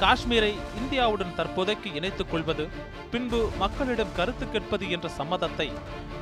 காஷ்மீரை 0.01 0.53
இந்தியாவுடன் 0.79 1.35
தற்போதைக்கு 1.35 1.93
இணைத்துக் 1.93 2.31
கொள்வது 2.31 2.67
பின்பு 3.11 3.49
மக்களிடம் 3.59 4.15
கருத்து 4.15 4.51
கேட்பது 4.51 4.91
என்ற 4.91 5.09
சம்மதத்தை 5.17 5.71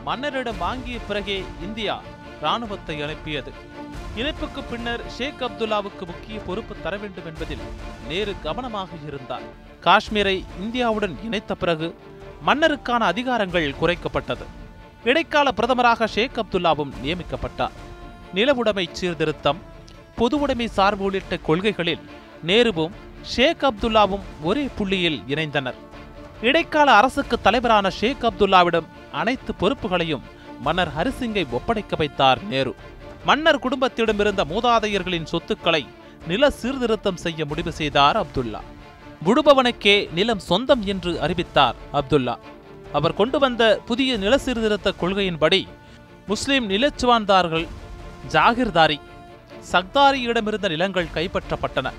மன்னரிடம் 0.04 0.58
வாங்கிய 0.58 1.00
பிறகே 1.08 1.44
இந்தியா 1.62 2.02
ராணுவத்தை 2.42 3.02
அனுப்பியது. 3.02 3.52
இணைப்புக்கு 4.16 4.62
பின்னர் 4.70 5.04
ஷேக் 5.10 5.42
அப்துல்லாவுக்கு 5.42 6.06
முக்கிய 6.06 6.40
பொறுப்பு 6.40 6.76
தர 6.84 6.98
வேண்டும் 6.98 7.26
என்பதில் 7.26 7.64
நேரு 8.08 8.34
கவனமாக 8.44 8.90
இருந்தார். 9.08 9.46
காஷ்மீரை 9.84 10.46
இந்தியாவுடன் 10.62 11.16
இணைத்த 11.24 11.56
பிறகு 11.56 11.96
மன்னருக்கான 12.48 13.02
அதிகாரங்கள் 13.14 13.76
குறைக்கப்பட்டது. 13.82 14.46
இடைக்கால 15.04 15.52
பிரதமராக 15.52 16.08
ஷேக் 16.08 16.40
அப்துல்லாவும் 16.42 16.94
நியமிக்கப்பட்டார். 17.04 17.78
நிலவுடைமை 18.36 18.86
சீர்திருத்தம் 18.92 19.62
பொதுவுடைமை 20.18 20.66
சார்பு 20.66 21.04
உள்ளிட்ட 21.04 21.38
கொள்கைகளில் 21.38 22.04
நேருவும் 22.46 22.94
ஷேக் 23.32 23.64
அப்துல்லாவும் 23.70 24.24
ஒரே 24.44 24.64
புள்ளியில் 24.78 25.20
இணைந்தனர். 25.28 25.78
இடைக்கால 26.42 26.88
அரசுக்கு 27.00 27.36
தலைவரான 27.42 27.90
ஷேக் 27.90 28.24
அப்துல்லாவிடம் 28.30 28.88
அனைத்து 29.12 29.52
பொறுப்புகளையும் 29.62 30.24
மன்னர் 30.66 30.92
ஹரிசிங்கை 30.98 31.44
ஒப்படைக்க 31.58 31.96
வைத்தார் 31.96 32.40
நேரு. 32.52 32.74
மன்னர் 33.26 33.62
குடும்பத்திடமிருந்த 33.66 34.44
மூதாதையர்களின் 34.52 35.30
சொத்துக்களை 35.32 35.84
நில 36.28 36.50
சீர்திருத்தம் 36.50 37.22
செய்ய 37.26 37.46
முடிவு 37.46 37.72
செய்தார் 37.72 38.18
அப்துல்லா. 38.24 38.62
முழுபவனுக்கே 39.26 39.96
நிலம் 40.18 40.44
சொந்தம் 40.50 40.84
என்று 40.94 41.12
அறிவித்தார் 41.26 41.76
அப்துல்லா. 42.00 42.36
அவர் 42.98 43.20
கொண்டு 43.20 43.40
வந்த 43.40 43.64
புதிய 43.86 44.18
நில 44.18 44.38
சீர்திருத்த 44.38 44.94
கொள்கையின்படி 45.02 45.62
முஸ்லிம் 46.28 46.70
நிலச்சுவான்தார்கள் 46.70 47.68
ஜாகிர்தாரி 48.34 49.00
சக்தாரியிடமிருந்த 49.72 50.68
நிலங்கள் 50.74 51.14
கைப்பற்றப்பட்டன. 51.16 51.90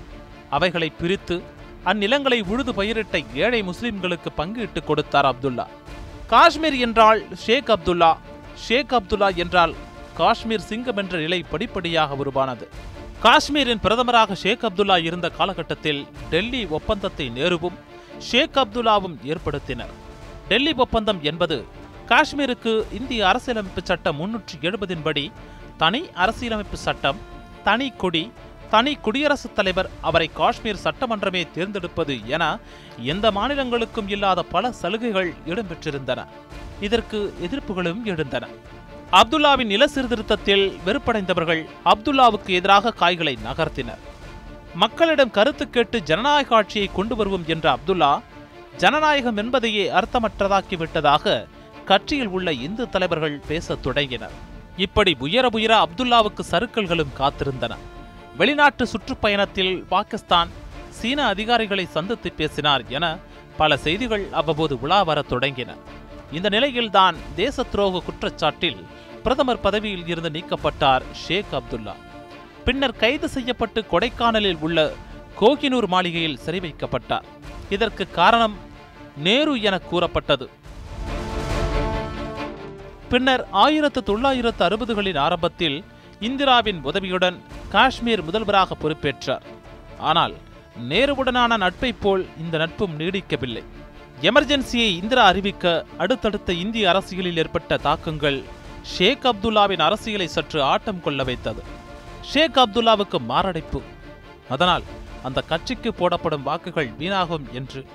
அவைகளை 0.49 0.89
பிரித்து 0.89 1.35
அந்நிலங்களை 1.85 2.39
உழுது 2.47 2.73
பயிரிட்ட 2.73 3.23
ஏழை 3.33 3.63
முஸ்லிம்களுக்கு 3.63 4.29
பங்கிட்டு 4.37 4.83
கொடுத்தார் 4.83 5.25
அப்துல்லா. 5.25 5.65
காஷ்மீர் 6.27 6.77
என்றால் 6.77 7.25
ஷேக் 7.43 7.69
அப்துல்லா 7.75 8.11
ஷேக் 8.67 8.93
அப்துல்லா 8.93 9.35
என்றால் 9.35 9.73
காஷ்மீர் 10.17 10.67
சிங்கம் 10.69 10.97
என்ற 10.97 11.17
நிலை 11.19 11.43
படிப்படியாக 11.43 12.15
உருவானது. 12.15 12.67
காஷ்மீரின் 13.23 13.83
பிரதமராக 13.83 14.33
ஷேக் 14.33 14.65
அப்துல்லா 14.65 14.97
இருந்த 15.03 15.29
காலகட்டத்தில் 15.29 16.07
டெல்லி 16.29 16.65
ஒப்பந்தத்தை 16.65 17.29
நேருவும் 17.29 17.77
ஷேக் 18.19 18.57
அப்துல்லாவும் 18.63 19.15
ஏற்படுத்தினர். 19.23 19.93
டெல்லி 20.47 20.73
ஒப்பந்தம் 20.73 21.23
என்பது 21.23 21.65
காஷ்மீருக்கு 22.09 22.93
இந்திய 22.93 23.27
அரசியலமைப்பு 23.27 23.81
சட்டம் 23.83 24.19
முன்னூற்றி 24.21 24.55
எழுபதின் 24.61 25.01
படி 25.01 25.31
தனி 25.77 26.01
அரசியலமைப்பு 26.13 26.77
சட்டம் 26.77 27.17
தனி 27.63 27.87
கொடி 27.97 28.31
தனி 28.69 28.95
குடியரசுத் 28.95 29.55
தலைவர் 29.55 29.89
அவரை 30.01 30.29
காஷ்மீர் 30.33 30.83
சட்டமன்றமே 30.83 31.51
தேர்ந்தெடுப்பது 31.51 32.27
என 32.27 32.59
எந்த 32.99 33.31
மாநிலங்களுக்கும் 33.31 34.07
இல்லாத 34.07 34.43
பல 34.43 34.71
சலுகைகள் 34.71 35.33
இடம்பெற்றிருந்தன. 35.47 36.25
இதற்கு 36.81 37.33
எதிர்ப்புகளும் 37.41 38.03
எழுந்தன. 38.03 38.47
அப்துல்லாவின் 39.11 39.65
நில 39.65 39.87
சீர்திருத்தத்தில் 39.87 40.79
வெறுப்படைந்தவர்கள் 40.85 41.65
அப்துல்லாவுக்கு 41.85 42.47
எதிராக 42.47 42.91
காய்களை 42.91 43.37
நகர்த்தினர். 43.45 44.03
மக்களிடம் 44.75 45.31
கருத்து 45.31 45.69
கேட்டு 45.69 46.03
ஜனநாயக 46.03 46.55
ஆட்சியை 46.55 46.89
கொண்டு 46.93 47.15
வருவோம் 47.15 47.43
என்ற 47.47 47.77
அப்துல்லா 47.77 48.21
ஜனநாயகம் 48.77 49.37
என்பதையே 49.37 49.91
அர்த்தமற்றதாக்கிவிட்டதாக 49.91 51.47
கட்சியில் 51.85 52.27
உள்ள 52.27 52.53
இந்து 52.53 52.89
தலைவர்கள் 52.89 53.41
பேசத் 53.47 53.83
தொடங்கினர். 53.83 54.31
இப்படி 54.77 55.15
உயர 55.19 55.49
உயர 55.51 55.73
அப்துல்லாவுக்கு 55.83 56.43
சறுக்கல்களும் 56.51 57.13
காத்திருந்தன. 57.17 57.75
வெளிநாட்டு 58.39 58.85
சுற்றுப்பயணத்தில் 58.85 59.75
பாகிஸ்தான் 59.91 60.49
சீன 60.97 61.19
அதிகாரிகளை 61.33 61.85
சந்தித்து 61.85 62.31
பேசினார் 62.31 62.83
என 62.87 63.05
பல 63.59 63.77
செய்திகள் 63.77 64.25
அவ்வப்போது 64.31 64.79
உலா 64.81 65.03
வரத் 65.03 65.29
தொடங்கின. 65.33 65.71
இந்த 66.31 66.49
நிலையில்தான் 66.49 67.15
தேச 67.35 67.65
துரோக 67.73 68.01
குற்றச்சாட்டில் 68.07 68.79
பிரதமர் 69.23 69.61
பதவியில் 69.61 70.07
இருந்து 70.07 70.29
நீக்கப்பட்டார் 70.29 71.05
ஷேக் 71.11 71.55
அப்துல்லா. 71.59 71.95
பின்னர் 72.65 72.95
கைது 72.95 73.27
செய்யப்பட்டு 73.29 73.85
கொடைக்கானலில் 73.91 74.59
உள்ள 74.59 74.91
கோகினூர் 75.39 75.87
மாளிகையில் 75.87 76.37
சிறை 76.37 76.59
வைக்கப்பட்டார் 76.59 77.25
இதற்கு 77.69 78.05
காரணம் 78.19 78.55
நேரு 79.17 79.61
என 79.61 79.75
கூறப்பட்டது. 79.79 80.49
பின்னர் 83.09 83.47
ஆயிரத்து 83.65 84.03
தொள்ளாயிரத்து 84.03 84.63
அறுபதுகளின் 84.67 85.17
ஆரம்பத்தில் 85.17 85.83
இந்திராவின் 86.19 86.79
உதவியுடன் 86.83 87.37
காஷ்மீர் 87.69 88.23
முதல்வராக 88.23 88.75
பொறுப்பேற்றார். 88.81 89.45
ஆனால் 89.99 90.33
நேருவுடனான 90.89 91.57
நட்பைப் 91.57 92.01
போல் 92.01 92.25
இந்த 92.37 92.57
நட்பும் 92.57 92.99
நீடிக்கவில்லை. 92.99 93.63
எமர்ஜென்சியை 94.21 94.89
இந்திரா 95.01 95.25
அறிவிக்க 95.25 95.85
அடுத்தடுத்த 95.97 96.53
இந்திய 96.53 96.89
அரசியலில் 96.89 97.37
ஏற்பட்ட 97.37 97.77
தாக்கங்கள் 97.77 98.43
ஷேக் 98.81 99.25
அப்துல்லாவின் 99.25 99.81
அரசியலை 99.81 100.27
சற்று 100.27 100.63
ஆட்டம் 100.63 101.01
கொள்ள 101.01 101.23
வைத்தது. 101.23 101.63
ஷேக் 102.21 102.57
அப்துல்லாவுக்கு 102.57 103.19
மாரடைப்பு. 103.19 103.81
அதனால் 104.49 104.83
அந்த 105.23 105.41
கட்சிக்கு 105.41 105.93
போடப்படும் 105.93 106.43
வாக்குகள் 106.43 106.89
வீணாகும் 106.99 107.45
என்று 107.51 107.85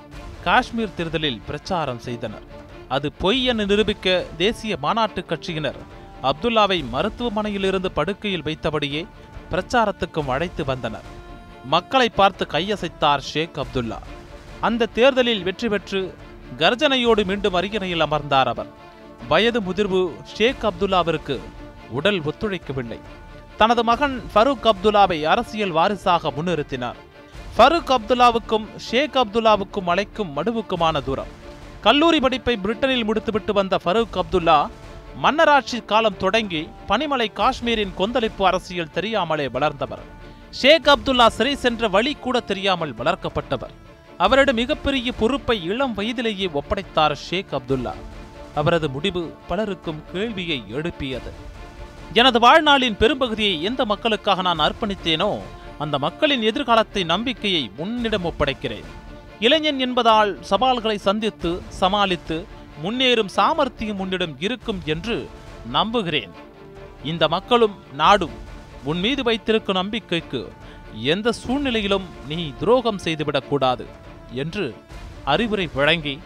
காஷ்மீர் 0.44 0.96
தேர்தலில் 0.96 1.40
பிரச்சாரம் 1.46 1.98
செய்தனர். 1.98 2.42
அது 2.88 3.12
பொய் 3.12 3.44
என 3.44 3.64
நிரூபிக்க 3.64 4.24
தேசிய 4.36 4.76
மாநாட்டு 4.76 5.24
கட்சியினர் 5.28 5.80
அப்துல்லாவை 6.22 6.84
மருத்துவமனையிலிருந்து 6.92 7.86
படுக்கையில் 7.86 8.42
வைத்தபடியே 8.42 9.06
பிரச்சாரத்துக்கும் 9.52 10.28
அழைத்து 10.28 10.64
வந்தனர். 10.64 11.08
மக்களை 11.64 12.08
பார்த்து 12.08 12.46
கையசைத்தார் 12.52 13.26
ஷேக் 13.30 13.58
அப்துல்லா. 13.62 13.98
அந்த 14.60 14.86
தேர்தலில் 14.86 15.42
வெற்றி 15.42 15.68
பெற்று 15.68 16.14
கர்ஜனையோடு 16.58 17.24
மீண்டும் 17.24 17.54
அருகணையில் 17.54 18.00
அமர்ந்தார் 18.00 18.48
அவர். 18.48 18.70
வயது 19.28 19.60
முதிர்வு 19.60 20.10
ஷேக் 20.24 20.64
அப்துல்லாவிற்கு 20.70 21.38
உடல் 21.90 22.20
ஒத்துழைக்கவில்லை. 22.20 22.98
தனது 23.56 23.84
மகன் 23.84 24.22
ஃபரூக் 24.34 24.68
அப்துல்லாவை 24.70 25.22
அரசியல் 25.22 25.70
வாரிசாக 25.70 26.30
முன்னிறுத்தினார். 26.30 26.98
ஃபரூக் 27.56 27.92
அப்துல்லாவுக்கும் 27.96 28.66
ஷேக் 28.76 29.16
அப்துல்லாவுக்கும் 29.16 29.86
அழைக்கும் 29.86 30.36
மடுவுக்குமான 30.36 31.02
தூரம். 31.04 31.32
கல்லூரி 31.80 32.20
படிப்பை 32.20 32.58
பிரிட்டனில் 32.64 33.04
முடித்துவிட்டு 33.04 33.52
வந்த 33.52 33.78
ஃபரூக் 33.84 34.18
அப்துல்லா 34.22 34.58
மன்னராட்சி 35.16 35.84
காலம் 35.84 36.16
தொடங்கி 36.16 36.68
பனிமலை 36.88 37.32
காஷ்மீரின் 37.32 37.94
கொந்தளிப்பு 37.94 38.46
அரசியல் 38.46 38.90
தெரியாமலே 38.90 39.48
வளர்ந்தவர். 39.48 40.02
ஷேக் 40.50 40.86
அப்துல்லா 40.86 41.26
சிறை 41.26 41.56
சென்ற 41.56 41.88
வழி 41.88 42.14
கூட 42.14 42.40
தெரியாமல் 42.40 42.94
வளர்க்கப்பட்டவர். 42.94 43.74
அவரிடம் 44.18 44.54
மிகப்பெரிய 44.54 45.12
பொறுப்பை 45.12 45.64
இளம் 45.64 45.94
வயதிலேயே 45.94 46.50
ஒப்படைத்தார் 46.52 47.14
ஷேக் 47.14 47.54
அப்துல்லா. 47.54 47.92
அவரது 48.54 48.88
முடிவு 48.88 49.34
பலருக்கும் 49.48 50.02
கேள்வியை 50.12 50.64
எழுப்பியது. 50.68 51.32
எனது 52.12 52.38
வாழ்நாளின் 52.38 52.96
பெரும்பகுதியை 52.96 53.62
எந்த 53.62 53.84
மக்களுக்காக 53.84 54.42
நான் 54.42 54.58
அர்ப்பணித்தேனோ 54.58 55.38
அந்த 55.78 55.98
மக்களின் 55.98 56.42
எதிர்காலத்தை 56.42 57.04
நம்பிக்கையை 57.04 57.70
உன்னிடம் 57.76 58.24
ஒப்படைக்கிறேன். 58.24 58.88
இளைஞன் 59.40 59.78
என்பதால் 59.78 60.38
சவால்களை 60.40 60.98
சந்தித்து 60.98 61.62
சமாளித்து 61.68 62.46
முன்னேறும் 62.82 63.34
சாமர்த்தியம் 63.38 63.98
உன்னிடம் 63.98 64.34
இருக்கும் 64.38 64.80
என்று 64.84 65.28
நம்புகிறேன். 65.66 66.32
இந்த 67.04 67.28
மக்களும் 67.28 67.76
நாடும் 67.92 68.36
உன் 68.84 69.00
மீது 69.00 69.22
வைத்திருக்கும் 69.22 69.78
நம்பிக்கைக்கு 69.80 70.52
எந்த 70.92 71.32
சூழ்நிலையிலும் 71.32 72.06
நீ 72.28 72.52
துரோகம் 72.58 73.02
செய்துவிடக்கூடாது 73.04 73.86
என்று 74.32 74.74
அறிவுரை 75.24 75.68
வழங்கி 75.74 76.18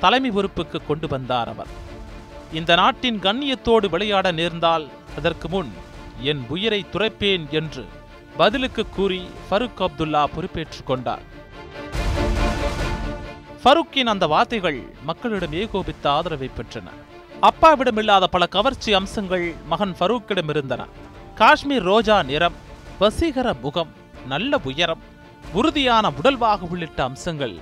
தலைமை 0.00 0.30
பொறுப்புக்கு 0.30 0.86
கொண்டு 0.86 1.08
வந்தார் 1.08 1.48
அவர். 1.48 1.72
இந்த 2.52 2.74
நாட்டின் 2.74 3.18
கண்ணியத்தோடு 3.18 3.88
விளையாட 3.88 4.32
நேர்ந்தால் 4.32 4.88
அதற்கு 5.16 5.48
முன் 5.48 5.72
என் 6.30 6.42
உயிரை 6.48 6.86
துரைப்பேன் 6.92 7.48
என்று 7.60 7.84
பதிலுக்கு 8.36 8.88
கூறி 8.88 9.22
ஃபருக் 9.50 9.82
அப்துல்லா 9.86 10.24
பொறுப்பேற்றுக் 10.34 10.86
கொண்டார். 10.86 11.24
ஃபருக்கின் 13.62 14.10
அந்த 14.12 14.24
வார்த்தைகள் 14.32 14.78
மக்களிடம் 15.08 15.52
ஏகோபித்த 15.52 16.04
ஆதரவை 16.10 16.48
பெற்றன. 16.56 16.86
அப்பாவிடமில்லாத 17.48 18.24
பல 18.34 18.46
கவர்ச்சி 18.46 18.90
அம்சங்கள் 18.98 19.44
மகன் 19.72 19.94
ஃபரூக்கிடம் 19.98 20.50
இருந்தன. 20.52 20.82
காஷ்மீர் 21.40 21.86
ரோஜா 21.90 22.16
நிறம் 22.30 22.56
வசீகர 23.00 23.48
முகம் 23.64 23.92
நல்ல 24.32 24.58
உயரம் 24.70 25.02
உறுதியான 25.58 26.10
உடல்வாக 26.18 26.68
உள்ளிட்ட 26.72 27.02
அம்சங்கள் 27.08 27.54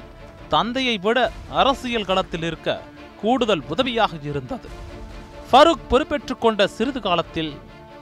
தந்தையை 0.54 0.96
விட 1.06 1.18
அரசியல் 1.62 2.08
களத்தில் 2.10 2.46
இருக்க 2.50 2.78
கூடுதல் 3.22 3.64
உதவியாக 3.68 4.12
இருந்தது. 4.30 4.68
ஃபரூக் 5.50 5.84
பொறுப்பேற்றுக் 5.92 6.42
கொண்ட 6.46 6.66
சிறிது 6.76 7.00
காலத்தில் 7.08 7.52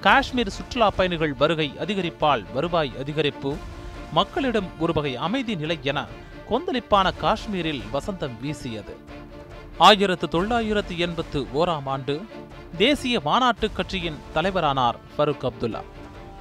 காஷ்மீர் 0.06 0.54
சுற்றுலா 0.58 0.90
பயணிகள் 0.90 1.34
வருகை 1.42 1.68
அதிகரிப்பால் 1.84 2.44
வருவாய் 2.54 2.94
அதிகரிப்பு 3.02 3.52
மக்களிடம் 4.12 4.70
ஒரு 4.78 4.92
வகை 4.92 5.14
அமைதி 5.26 5.54
நிலை 5.64 5.78
என 5.82 6.00
கொந்தளிப்பான 6.50 7.16
காஷ்மீரில் 7.16 7.82
வசந்தம் 7.92 8.40
வீசியது. 8.40 8.96
ஆயிரத்து 9.78 10.28
தொள்ளாயிரத்து 10.28 10.98
எண்பத்து 10.98 11.46
ஓராம் 11.54 11.86
ஆண்டு 11.86 12.22
தேசிய 12.78 13.20
மாநாட்டுக் 13.20 13.76
கட்சியின் 13.76 14.16
தலைவரானார் 14.34 14.94
ஃபரூக் 15.18 15.50
அப்துல்லா. 15.50 15.82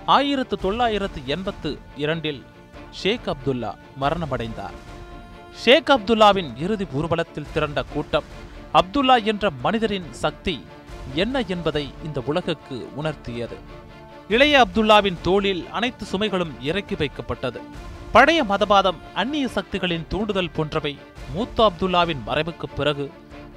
ஆயிரத்து 0.05 0.57
தொள்ளாயிரத்து 0.57 1.21
எண்பத்து 1.25 1.79
இரண்டில் 1.95 2.45
ஷேக் 2.91 3.27
அப்துல்லா 3.27 3.75
மரணமடைந்தார். 4.01 4.77
ஷேக் 5.55 5.89
அப்துல்லாவின் 5.89 6.57
இறுதி 6.57 6.87
ஊர்வலத்தில் 6.93 7.51
திரண்ட 7.53 7.83
கூட்டம் 7.83 8.23
அப்துல்லா 8.73 9.23
என்ற 9.23 9.49
மனிதரின் 9.63 10.13
சக்தி 10.13 10.65
என்ன 11.15 11.43
என்பதை 11.47 11.93
இந்த 12.03 12.23
உலகுக்கு 12.25 12.89
உணர்த்தியது. 13.01 13.57
இளைய 14.27 14.65
அப்துல்லாவின் 14.65 15.21
தோளில் 15.21 15.67
அனைத்து 15.71 16.05
சுமைகளும் 16.11 16.61
இறக்கி 16.61 16.95
வைக்கப்பட்டது. 16.95 17.61
பழைய 18.11 18.43
மதவாதம் 18.43 18.95
அந்நிய 19.15 19.47
சக்திகளின் 19.47 20.05
தூண்டுதல் 20.07 20.51
போன்றவை 20.51 20.97
மூத்த 21.33 21.71
அப்துல்லாவின் 21.71 22.17
மறைவுக்குப் 22.27 22.75
பிறகு 22.75 23.11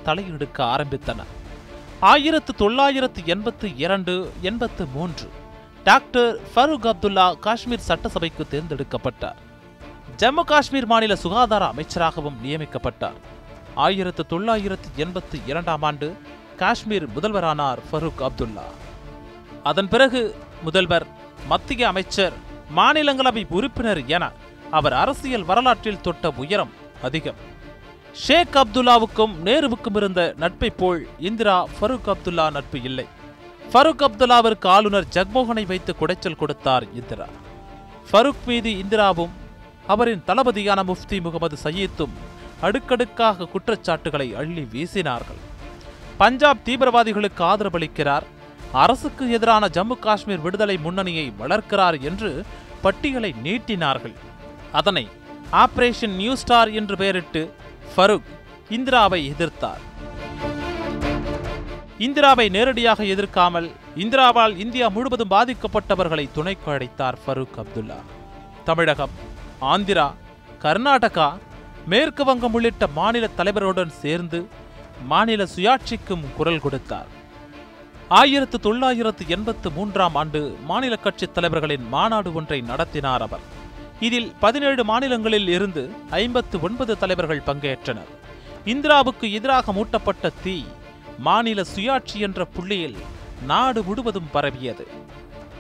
தலையெடுக்க 0.05 0.65
ஆரம்பித்தன. 0.65 1.25
ஆயிரத்து 2.01 2.55
தொள்ளாயிரத்து 2.55 3.23
எண்பத்து 3.25 3.77
இரண்டு 3.77 4.33
எண்பத்து 4.41 4.87
மூன்று 4.87 5.31
டாக்டர் 5.85 6.39
ஃபரூக் 6.57 6.93
அப்துல்லா 6.93 7.39
காஷ்மீர் 7.39 7.85
சட்டசபைக்கு 7.89 8.47
தேர்ந்தெடுக்கப்பட்டார். 8.51 9.35
ஜம்மு 10.17 10.45
காஷ்மீர் 10.45 10.87
மாநில 10.87 11.17
சுகாதார 11.17 11.73
அமைச்சராகவும் 11.77 12.37
நியமிக்கப்பட்டார். 12.45 13.15
ஆயிரத்து 13.75 14.27
தொள்ளாயிரத்து 14.27 14.89
எண்பத்து 14.97 15.39
இரண்டாம் 15.47 15.83
ஆண்டு 15.83 16.17
காஷ்மீர் 16.57 17.09
முதல்வரானார் 17.09 17.79
ஃபரூக் 17.93 18.21
அப்துல்லா. 18.21 18.65
அதன் 19.63 19.89
பிறகு 19.89 20.35
முதல்வர் 20.63 21.07
மத்திய 21.47 21.89
அமைச்சர் 21.89 22.49
மாநிலங்களவை 22.77 23.47
உறுப்பினர் 23.51 24.07
என 24.07 24.31
அவர் 24.71 24.93
அரசியல் 24.93 25.45
வரலாற்றில் 25.45 26.01
தொட்ட 26.01 26.33
உயரம் 26.37 26.73
அதிகம். 27.03 27.39
ஷேக் 28.13 28.57
அப்துல்லாவுக்கும் 28.63 29.35
நேருவுக்கும் 29.45 29.97
இருந்த 29.97 30.35
நட்பை 30.37 30.71
போல் 30.71 31.09
இந்திரா 31.19 31.57
ஃபரூக் 31.67 32.09
அப்துல்லா 32.13 32.51
நட்பு 32.51 32.83
இல்லை. 32.83 33.07
ஃபரூக் 33.73 34.03
அப்துல்லாவிற்கு 34.07 34.67
ஆளுநர் 34.67 35.11
ஜக்மோகனை 35.15 35.67
வைத்து 35.67 35.95
குடைச்சல் 36.01 36.37
கொடுத்தார் 36.37 36.87
இந்திரா. 36.95 37.29
ஃபருக் 38.11 38.43
மீது 38.47 38.71
இந்திராவும் 38.71 39.35
அவரின் 39.87 40.23
தளபதியான 40.27 40.81
முஃப்தி 40.83 41.21
முகமது 41.21 41.57
சயீத்தும் 41.65 42.17
அடுக்கடுக்காக 42.61 43.45
குற்றச்சாட்டுகளை 43.45 44.35
அள்ளி 44.35 44.69
வீசினார்கள். 44.73 45.41
பஞ்சாப் 46.17 46.65
தீவிரவாதிகளுக்கு 46.65 47.43
ஆதரவளிக்கிறார் 47.53 48.27
அரசுக்கு 48.73 49.31
எதிரான 49.31 49.67
ஜம்மு 49.67 49.99
காஷ்மீர் 49.99 50.41
விடுதலை 50.41 50.77
முன்னணியை 50.79 51.33
வளர்க்கிறார் 51.39 52.03
என்று 52.03 52.45
பட்டியலை 52.83 53.35
நீட்டினார்கள். 53.45 54.15
அதனை 54.73 55.09
ஆபரேஷன் 55.53 56.15
நியூ 56.21 56.35
ஸ்டார் 56.37 56.71
என்று 56.71 56.97
பெயரிட்டு 56.97 57.55
ஃபரூக் 57.95 58.31
இந்திராவை 58.71 59.21
எதிர்த்தார். 59.33 59.83
இந்திராவை 61.99 62.49
நேரடியாக 62.49 63.03
எதிர்க்காமல் 63.05 63.71
இந்திராவால் 63.97 64.59
இந்தியா 64.59 64.89
முழுவதும் 64.89 65.33
பாதிக்கப்பட்டவர்களை 65.37 66.29
துணைக்கு 66.33 66.71
அழைத்தார் 66.73 67.21
ஃபரூக் 67.27 67.59
அப்துல்லா. 67.63 68.01
தமிழகம் 68.65 69.15
ஆந்திரா 69.61 70.09
கர்நாடகா 70.63 71.29
மேற்கு 71.87 72.25
வங்கம் 72.25 72.53
உள்ளிட்ட 72.53 72.87
மாநில 72.87 73.29
தலைவருடன் 73.37 73.93
சேர்ந்து 74.03 74.49
மாநில 75.13 75.47
சுயாட்சிக்கும் 75.57 76.25
குரல் 76.37 76.61
கொடுத்தார். 76.61 77.11
ஆயிரத்து 78.19 78.61
தொள்ளாயிரத்து 78.61 79.25
எண்பத்து 79.29 79.71
மூன்றாம் 79.71 80.15
ஆண்டு 80.15 80.57
மாநில 80.65 80.97
கட்சித் 80.97 81.35
தலைவர்களின் 81.35 81.89
மாநாடு 81.89 82.35
ஒன்றை 82.35 82.61
நடத்தினார் 82.61 83.23
அவர். 83.23 83.45
இதில் 84.01 84.33
பதினேழு 84.41 84.85
மாநிலங்களில் 84.85 85.49
இருந்து 85.49 85.91
ஐம்பத்து 86.11 86.61
ஒன்பது 86.61 86.99
தலைவர்கள் 86.99 87.43
பங்கேற்றனர். 87.47 88.11
இந்திராவுக்கு 88.65 89.33
எதிராக 89.33 89.73
மூட்டப்பட்ட 89.73 90.33
தீ 90.43 90.65
மாநில 91.19 91.63
சுயாட்சி 91.75 92.15
என்ற 92.15 92.45
புள்ளியில் 92.45 92.97
நாடு 93.47 93.83
முழுவதும் 93.83 94.31
பரவியது. 94.33 94.87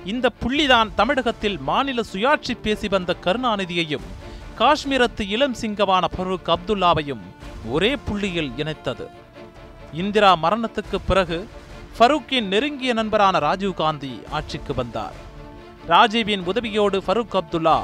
இந்த 0.04 0.30
புள்ளிதான் 0.40 0.90
தமிழகத்தில் 0.94 1.58
மாநில 1.58 2.02
சுயாட்சி 2.12 2.54
பேசி 2.62 2.88
வந்த 2.88 3.16
கருணாநிதியையும் 3.24 4.08
காஷ்மீரத்து 4.58 5.28
இளம் 5.28 5.56
சிங்கமான 5.60 6.04
ஃபருக் 6.16 6.54
அப்துல்லாவையும் 6.56 7.24
ஒரே 7.68 7.96
புள்ளியில் 7.96 8.52
இணைத்தது. 8.56 9.06
இந்திரா 9.92 10.36
மரணத்துக்கு 10.42 10.98
பிறகு 11.06 11.48
ஃபரூக்கின் 11.98 12.50
நெருங்கிய 12.52 12.92
நண்பரான 12.92 13.38
ராஜீவ் 13.38 13.74
காந்தி 13.74 14.20
ஆட்சிக்கு 14.30 14.74
வந்தார். 14.74 15.16
ராஜீவின் 15.86 16.44
உதவியோடு 16.52 16.98
ஃபரூக் 17.06 17.36
அப்துல்லா 17.40 17.78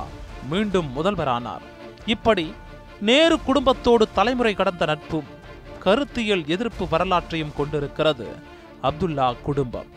மீண்டும் 0.51 0.89
முதல்வரானார். 0.97 1.65
இப்படி 2.07 2.55
நேரு 3.01 3.41
குடும்பத்தோடு 3.41 4.13
தலைமுறை 4.13 4.55
கடந்த 4.55 4.85
நட்பும் 4.85 5.29
கருத்தியல் 5.85 6.45
எதிர்ப்பு 6.47 6.89
வரலாற்றையும் 6.89 7.53
கொண்டிருக்கிறது 7.57 8.29
அப்துல்லா 8.83 9.37
குடும்பம். 9.43 9.91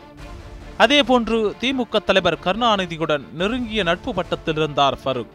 அதேபோன்று 0.78 1.38
திமுக 1.62 2.04
தலைவர் 2.04 2.42
கருணாநிதியுடன் 2.44 3.24
நெருங்கிய 3.32 3.82
நட்பு 3.82 4.14
பட்டத்தில் 4.14 4.56
இருந்தார் 4.56 4.98
ஃபரூக். 5.04 5.34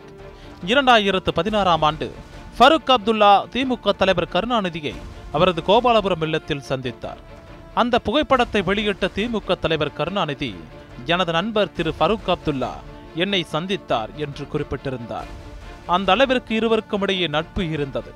இரண்டாயிரத்து 0.66 1.32
பதினாறாம் 1.34 1.82
ஆண்டு 1.82 2.14
ஃபரூக் 2.60 2.92
அப்துல்லா 2.96 3.34
திமுக 3.54 3.96
தலைவர் 3.96 4.34
கருணாநிதியை 4.34 4.96
அவரது 5.32 5.62
கோபாலபுரம் 5.68 6.22
இல்லத்தில் 6.22 6.68
சந்தித்தார். 6.70 7.22
அந்த 7.82 7.96
புகைப்படத்தை 8.00 8.60
வெளியிட்ட 8.68 9.06
திமுக 9.16 9.56
தலைவர் 9.60 9.94
கருணாநிதி 9.94 10.50
எனது 11.14 11.32
நண்பர் 11.38 11.72
திரு 11.78 11.92
ஃபரூக் 11.98 12.30
அப்துல்லா 12.34 12.74
என்னை 13.24 13.40
சந்தித்தார் 13.52 14.12
என்று 14.24 14.44
குறிப்பிட்டிருந்தார். 14.48 15.30
அந்த 15.96 16.10
அளவிற்கு 16.12 16.56
இருவருக்கும் 16.56 17.02
இடையே 17.02 17.28
நட்பு 17.36 17.64
இருந்தது. 17.70 18.12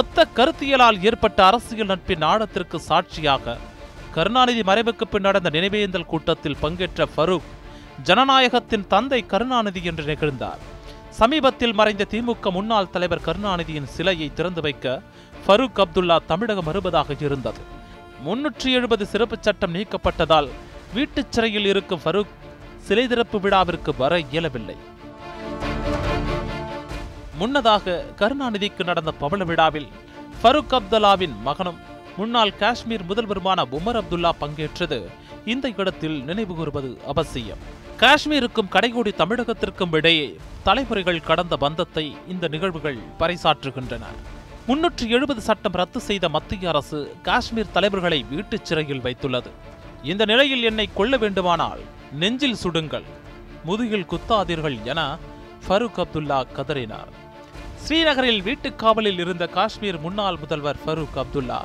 ஒத்த 0.00 0.26
கருத்தியலால் 0.36 0.98
ஏற்பட்ட 1.08 1.38
அரசியல் 1.46 1.90
நட்பின் 1.92 2.24
ஆழத்திற்கு 2.30 2.78
சாட்சியாக 2.88 3.56
கருணாநிதி 4.14 4.62
மறைவுக்கு 4.70 5.06
பின் 5.10 5.26
நடந்த 5.26 5.50
நினைவேந்தல் 5.56 6.10
கூட்டத்தில் 6.12 6.60
பங்கேற்ற 6.60 7.06
ஃபரூக் 7.14 7.50
ஜனநாயகத்தின் 8.08 8.86
தந்தை 8.86 9.20
கருணாநிதி 9.32 9.82
என்று 9.90 10.04
நிகழ்ந்தார். 10.10 10.62
சமீபத்தில் 11.20 11.76
மறைந்த 11.80 12.06
திமுக 12.10 12.50
முன்னாள் 12.56 12.90
தலைவர் 12.90 13.24
கருணாநிதியின் 13.26 13.92
சிலையை 13.94 14.28
திறந்து 14.34 14.60
வைக்க 14.60 15.00
ஃபரூக் 15.46 15.80
அப்துல்லா 15.84 16.18
தமிழகம் 16.26 16.68
வருவதாக 16.70 17.16
இருந்தது. 17.28 17.62
முன்னூற்றி 18.24 18.70
எழுபது 18.78 19.06
சிறப்பு 19.06 19.36
சட்டம் 19.40 19.74
நீக்கப்பட்டதால் 19.74 20.48
வீட்டுச் 20.94 21.32
சிறையில் 21.32 21.64
இருக்கும் 21.64 22.00
ஃபரூக் 22.04 22.32
சிலை 22.78 23.06
திறப்பு 23.06 23.40
விழாவிற்கு 23.40 23.92
வர 23.98 24.18
இயலவில்லை. 24.18 24.76
முன்னதாக 27.38 28.04
கருணாநிதிக்கு 28.18 28.84
நடந்த 28.84 29.12
பவள 29.12 29.44
விழாவில் 29.44 29.88
ஃபருக் 30.42 30.74
அப்துல்லாவின் 30.78 31.34
மகனும் 31.42 31.80
முன்னாள் 32.16 32.56
காஷ்மீர் 32.56 33.08
முதல்வருமான 33.08 33.64
உமர் 33.78 33.98
அப்துல்லா 34.00 34.30
பங்கேற்றது. 34.40 35.00
இந்த 35.44 35.72
இடத்தில் 35.76 36.24
நினைவு 36.24 36.54
கூறுவது 36.54 37.00
அவசியம். 37.06 37.62
காஷ்மீருக்கும் 37.96 38.72
கடைகோடி 38.72 39.14
தமிழகத்திற்கும் 39.22 39.92
இடையே 39.92 40.36
தலைமுறைகள் 40.62 41.26
கடந்த 41.30 41.56
பந்தத்தை 41.56 42.16
இந்த 42.28 42.48
நிகழ்வுகள் 42.48 42.98
பறைசாற்றுகின்றன. 43.18 44.04
முன்னூற்று 44.66 45.08
எழுபது 45.08 45.40
சட்டம் 45.40 45.72
ரத்து 45.72 46.00
செய்த 46.00 46.28
மத்திய 46.28 46.68
அரசு 46.68 47.16
காஷ்மீர் 47.22 47.70
தலைவர்களை 47.70 48.26
வீட்டுச் 48.30 48.64
சிறையில் 48.64 49.00
வைத்துள்ளது. 49.00 49.50
இந்த 50.02 50.24
நிலையில் 50.24 50.62
என்னை 50.62 50.88
கொல்ல 50.94 51.16
வேண்டுமானால் 51.16 51.80
நெஞ்சில் 52.12 52.56
சுடுங்கள் 52.64 53.02
முதுகில் 53.64 54.06
குத்தாதீர்கள் 54.10 54.82
என 54.82 55.18
ஃபருக் 55.68 56.04
அப்துல்லா 56.04 56.46
கதறினார். 56.56 57.10
ஸ்ரீநகரில் 57.88 58.42
வீட்டுக் 58.42 58.78
காவலில் 58.78 59.18
இருந்த 59.18 59.46
காஷ்மீர் 59.46 60.00
முன்னாள் 60.00 60.36
முதல்வர் 60.36 60.76
ஃபருக் 60.86 61.16
அப்துல்லா 61.16 61.64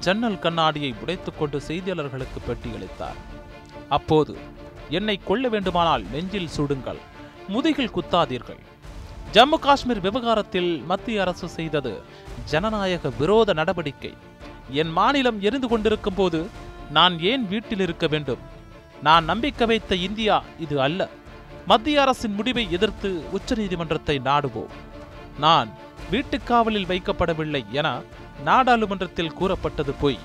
ஜன்னல் 0.00 0.38
கண்ணாடியை 0.38 0.94
உடைத்துக்கொண்டு 1.06 1.60
செய்தியாளர்களுக்கு 1.68 2.38
பேட்டியளித்தார். 2.48 3.20
அப்போது 3.88 4.36
என்னை 4.88 5.20
கொல்ல 5.24 5.48
வேண்டுமானால் 5.48 6.02
நெஞ்சில் 6.02 6.48
சுடுங்கள் 6.56 6.98
முதுகில் 7.48 7.94
குத்தாதீர்கள் 7.94 8.58
ஜம்மு 9.34 9.58
காஷ்மீர் 9.58 10.00
விவகாரத்தில் 10.00 10.82
மத்திய 10.88 11.20
அரசு 11.20 11.48
செய்தது 11.48 11.92
ஜனநாயக 12.44 13.10
விரோத 13.18 13.52
நடவடிக்கை. 13.52 14.10
என் 14.70 14.90
மாநிலம் 14.90 15.38
எரிந்து 15.40 15.68
கொண்டிருக்கும் 15.68 16.14
போது 16.14 16.40
நான் 16.90 17.14
ஏன் 17.20 17.44
வீட்டில் 17.48 17.80
இருக்க 17.80 18.06
வேண்டும்? 18.06 18.42
நான் 19.02 19.24
நம்பிக்கை 19.24 19.66
வைத்த 19.66 19.94
இந்தியா 19.94 20.42
இது 20.58 20.80
அல்ல. 20.80 21.08
மத்திய 21.66 22.00
அரசின் 22.00 22.34
முடிவை 22.34 22.64
எதிர்த்து 22.70 23.10
உச்சநீதிமன்றத்தை 23.38 24.16
நாடுவோம். 24.28 24.74
நான் 25.38 25.70
வீட்டுக்காவலில் 26.10 26.90
வைக்கப்படவில்லை 26.92 27.62
என 27.70 28.00
நாடாளுமன்றத்தில் 28.44 29.34
கூறப்பட்டது 29.34 29.92
பொய். 29.92 30.18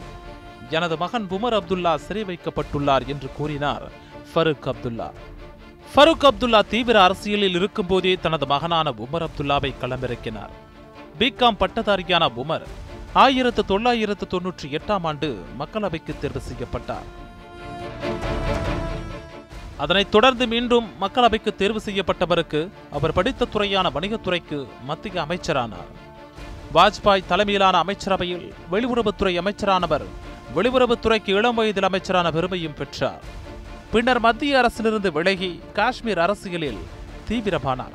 எனது 0.69 0.97
மகன் 0.97 1.27
உமர் 1.29 1.57
அப்துல்லா 1.59 1.95
சிறை 1.95 2.23
வைக்கப்பட்டுள்ளார் 2.23 3.05
என்று 3.05 3.29
கூறினார் 3.37 3.87
ஃபருக் 4.35 4.69
அப்துல்லா. 4.73 5.09
ஃபருக் 5.91 6.25
அப்துல்லா 6.29 6.59
தீவிர 6.67 7.03
அரசியலில் 7.03 7.55
இருக்கும்போதே 7.59 8.15
தனது 8.15 8.45
மகனான 8.45 8.93
உமர் 9.05 9.25
அப்துல்லாவை 9.27 9.71
களமிறக்கினார். 9.81 10.51
பிகாம் 11.19 11.59
பட்டதாரியான 11.61 12.25
உமர் 12.41 12.65
ஆயிரத்து 13.13 13.65
தொள்ளாயிரத்து 13.65 14.25
தொன்னூற்றி 14.33 14.67
எட்டாம் 14.77 15.05
ஆண்டு 15.09 15.29
மக்களவைக்கு 15.59 16.13
தேர்வு 16.19 16.41
செய்யப்பட்டார். 16.49 17.07
அதனைத் 19.77 20.11
தொடர்ந்து 20.11 20.47
மீண்டும் 20.47 20.87
மக்களவைக்கு 21.01 21.55
தேர்வு 21.55 21.81
செய்யப்பட்டவருக்கு 21.85 22.69
அவர் 22.91 23.13
படித்த 23.13 23.45
துறையான 23.45 23.89
வணிகத்துறைக்கு 23.89 24.59
மத்திய 24.83 25.25
அமைச்சரானார். 25.25 25.91
வாஜ்பாய் 26.73 27.27
தலைமையிலான 27.27 27.77
அமைச்சரவையில் 27.77 28.53
வெளியுறவுத்துறை 28.71 29.33
அமைச்சரானவர் 29.43 30.07
வெளியுறவுத்துறைக்கு 30.55 31.33
இளம் 31.39 31.55
வயதில் 31.55 31.83
அமைச்சரான 31.83 32.31
பெருமையும் 32.31 32.79
பெற்றார். 32.79 33.45
பின்னர் 33.91 34.19
மத்திய 34.19 34.53
அரசிலிருந்து 34.61 35.09
விலகி 35.11 35.49
காஷ்மீர் 35.73 36.19
அரசியலில் 36.19 36.79
தீவிரமானார். 37.27 37.93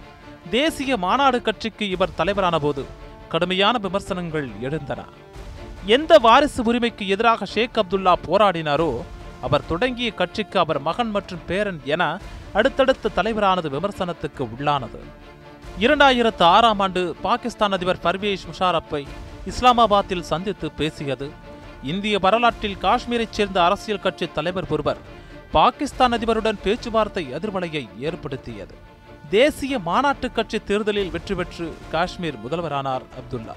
தேசிய 0.51 0.97
மாநாடு 0.97 1.43
கட்சிக்கு 1.43 1.89
இவர் 1.89 2.15
தலைவரான 2.15 2.59
போது 2.59 2.85
கடுமையான 3.29 3.79
விமர்சனங்கள் 3.79 4.49
எழுந்தன. 4.61 5.01
எந்த 5.87 6.19
வாரிசு 6.19 6.63
உரிமைக்கு 6.63 7.09
எதிராக 7.09 7.45
ஷேக் 7.45 7.81
அப்துல்லா 7.83 8.15
போராடினாரோ 8.29 8.91
அவர் 9.41 9.67
தொடங்கிய 9.67 10.11
கட்சிக்கு 10.11 10.59
அவர் 10.59 10.81
மகன் 10.81 11.11
மற்றும் 11.11 11.45
பேரன் 11.47 11.81
என 11.85 12.21
அடுத்தடுத்த 12.53 13.15
தலைவரானது 13.17 13.69
விமர்சனத்துக்கு 13.77 14.45
உள்ளானது. 14.45 15.01
இரண்டாயிரத்து 15.81 16.43
ஆறாம் 16.43 16.81
ஆண்டு 16.81 17.17
பாகிஸ்தான் 17.23 17.73
அதிபர் 17.73 18.05
பர்வேஷ் 18.05 18.49
முஷாரப்பை 18.51 19.07
இஸ்லாமாபாத்தில் 19.51 20.29
சந்தித்து 20.33 20.71
பேசியது 20.71 21.31
இந்திய 21.83 22.19
வரலாற்றில் 22.19 22.81
காஷ்மீரைச் 22.83 23.37
சேர்ந்த 23.39 23.65
அரசியல் 23.65 24.01
கட்சி 24.01 24.29
தலைவர் 24.35 24.67
ஒருவர் 24.69 25.21
பாகிஸ்தான் 25.53 26.13
அதிபருடன் 26.13 26.59
பேச்சுவார்த்தை 26.65 27.33
எதிர்வலையை 27.33 27.89
ஏற்படுத்தியது. 27.99 28.75
தேசிய 29.31 29.79
மாநாட்டுக் 29.79 30.35
கட்சி 30.35 30.59
தேர்தலில் 30.59 31.11
வெற்றி 31.11 31.35
பெற்று 31.35 31.77
காஷ்மீர் 31.91 32.39
முதல்வரானார் 32.45 33.03
அப்துல்லா. 33.19 33.53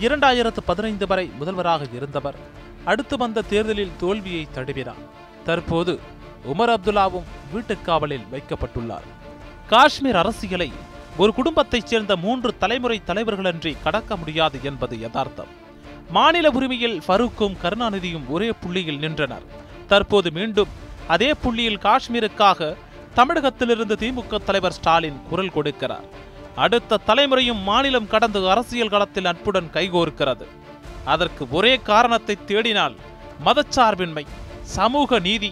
இரண்டாயிரத்து 0.00 0.56
பதினைந்து 0.66 1.06
வரை 1.06 1.30
முதல்வராக 1.38 1.86
இருந்தவர் 1.94 2.34
அடுத்து 2.84 3.16
வந்த 3.16 3.42
தேர்தலில் 3.42 3.90
தோல்வியை 3.98 4.48
தழுவினார் 4.54 5.02
தற்போது 5.44 6.00
உமர் 6.52 6.74
அப்துல்லாவும் 6.76 7.22
வீட்டுக்காவலில் 7.54 8.26
வைக்கப்பட்டுள்ளார். 8.32 9.08
காஷ்மீர் 9.68 10.16
அரசியலை 10.16 10.72
ஒரு 11.16 11.34
குடும்பத்தைச் 11.34 11.86
சேர்ந்த 11.86 12.16
மூன்று 12.16 12.58
தலைமுறை 12.58 13.02
தலைவர்களன்றி 13.06 13.76
கடக்க 13.82 14.16
முடியாது 14.16 14.58
என்பது 14.62 14.98
யதார்த்தம். 14.98 15.48
மாநில 16.10 16.50
உரிமையில் 16.50 17.02
ஃபரூக்கும் 17.08 17.56
கருணாநிதியும் 17.62 18.28
ஒரே 18.28 18.52
புள்ளியில் 18.60 18.98
நின்றனர். 18.98 19.42
தற்போது 19.88 20.30
மீண்டும் 20.30 20.88
அதே 21.14 21.30
புள்ளியில் 21.42 21.82
காஷ்மீருக்காக 21.86 22.76
தமிழகத்திலிருந்து 23.18 23.94
திமுக 24.02 24.38
தலைவர் 24.48 24.76
ஸ்டாலின் 24.78 25.20
குரல் 25.30 25.54
கொடுக்கிறார். 25.56 26.06
அடுத்த 26.64 27.00
தலைமுறையும் 27.06 27.62
மாநிலம் 27.68 28.10
கடந்து 28.12 28.40
அரசியல் 28.52 28.92
களத்தில் 28.94 29.28
அன்புடன் 29.30 29.70
கைகோர்க்கிறது. 29.74 30.46
அதற்கு 31.12 31.42
ஒரே 31.58 31.72
காரணத்தை 31.90 32.36
தேடினால் 32.46 32.96
மதச்சார்பின்மை 33.46 34.24
சமூக 34.76 35.18
நீதி 35.28 35.50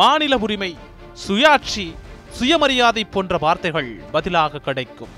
மாநில 0.00 0.36
உரிமை 0.46 0.70
சுயாட்சி 1.24 1.86
சுயமரியாதை 2.38 3.04
போன்ற 3.14 3.38
வார்த்தைகள் 3.44 3.90
பதிலாக 4.14 4.62
கிடைக்கும். 4.68 5.12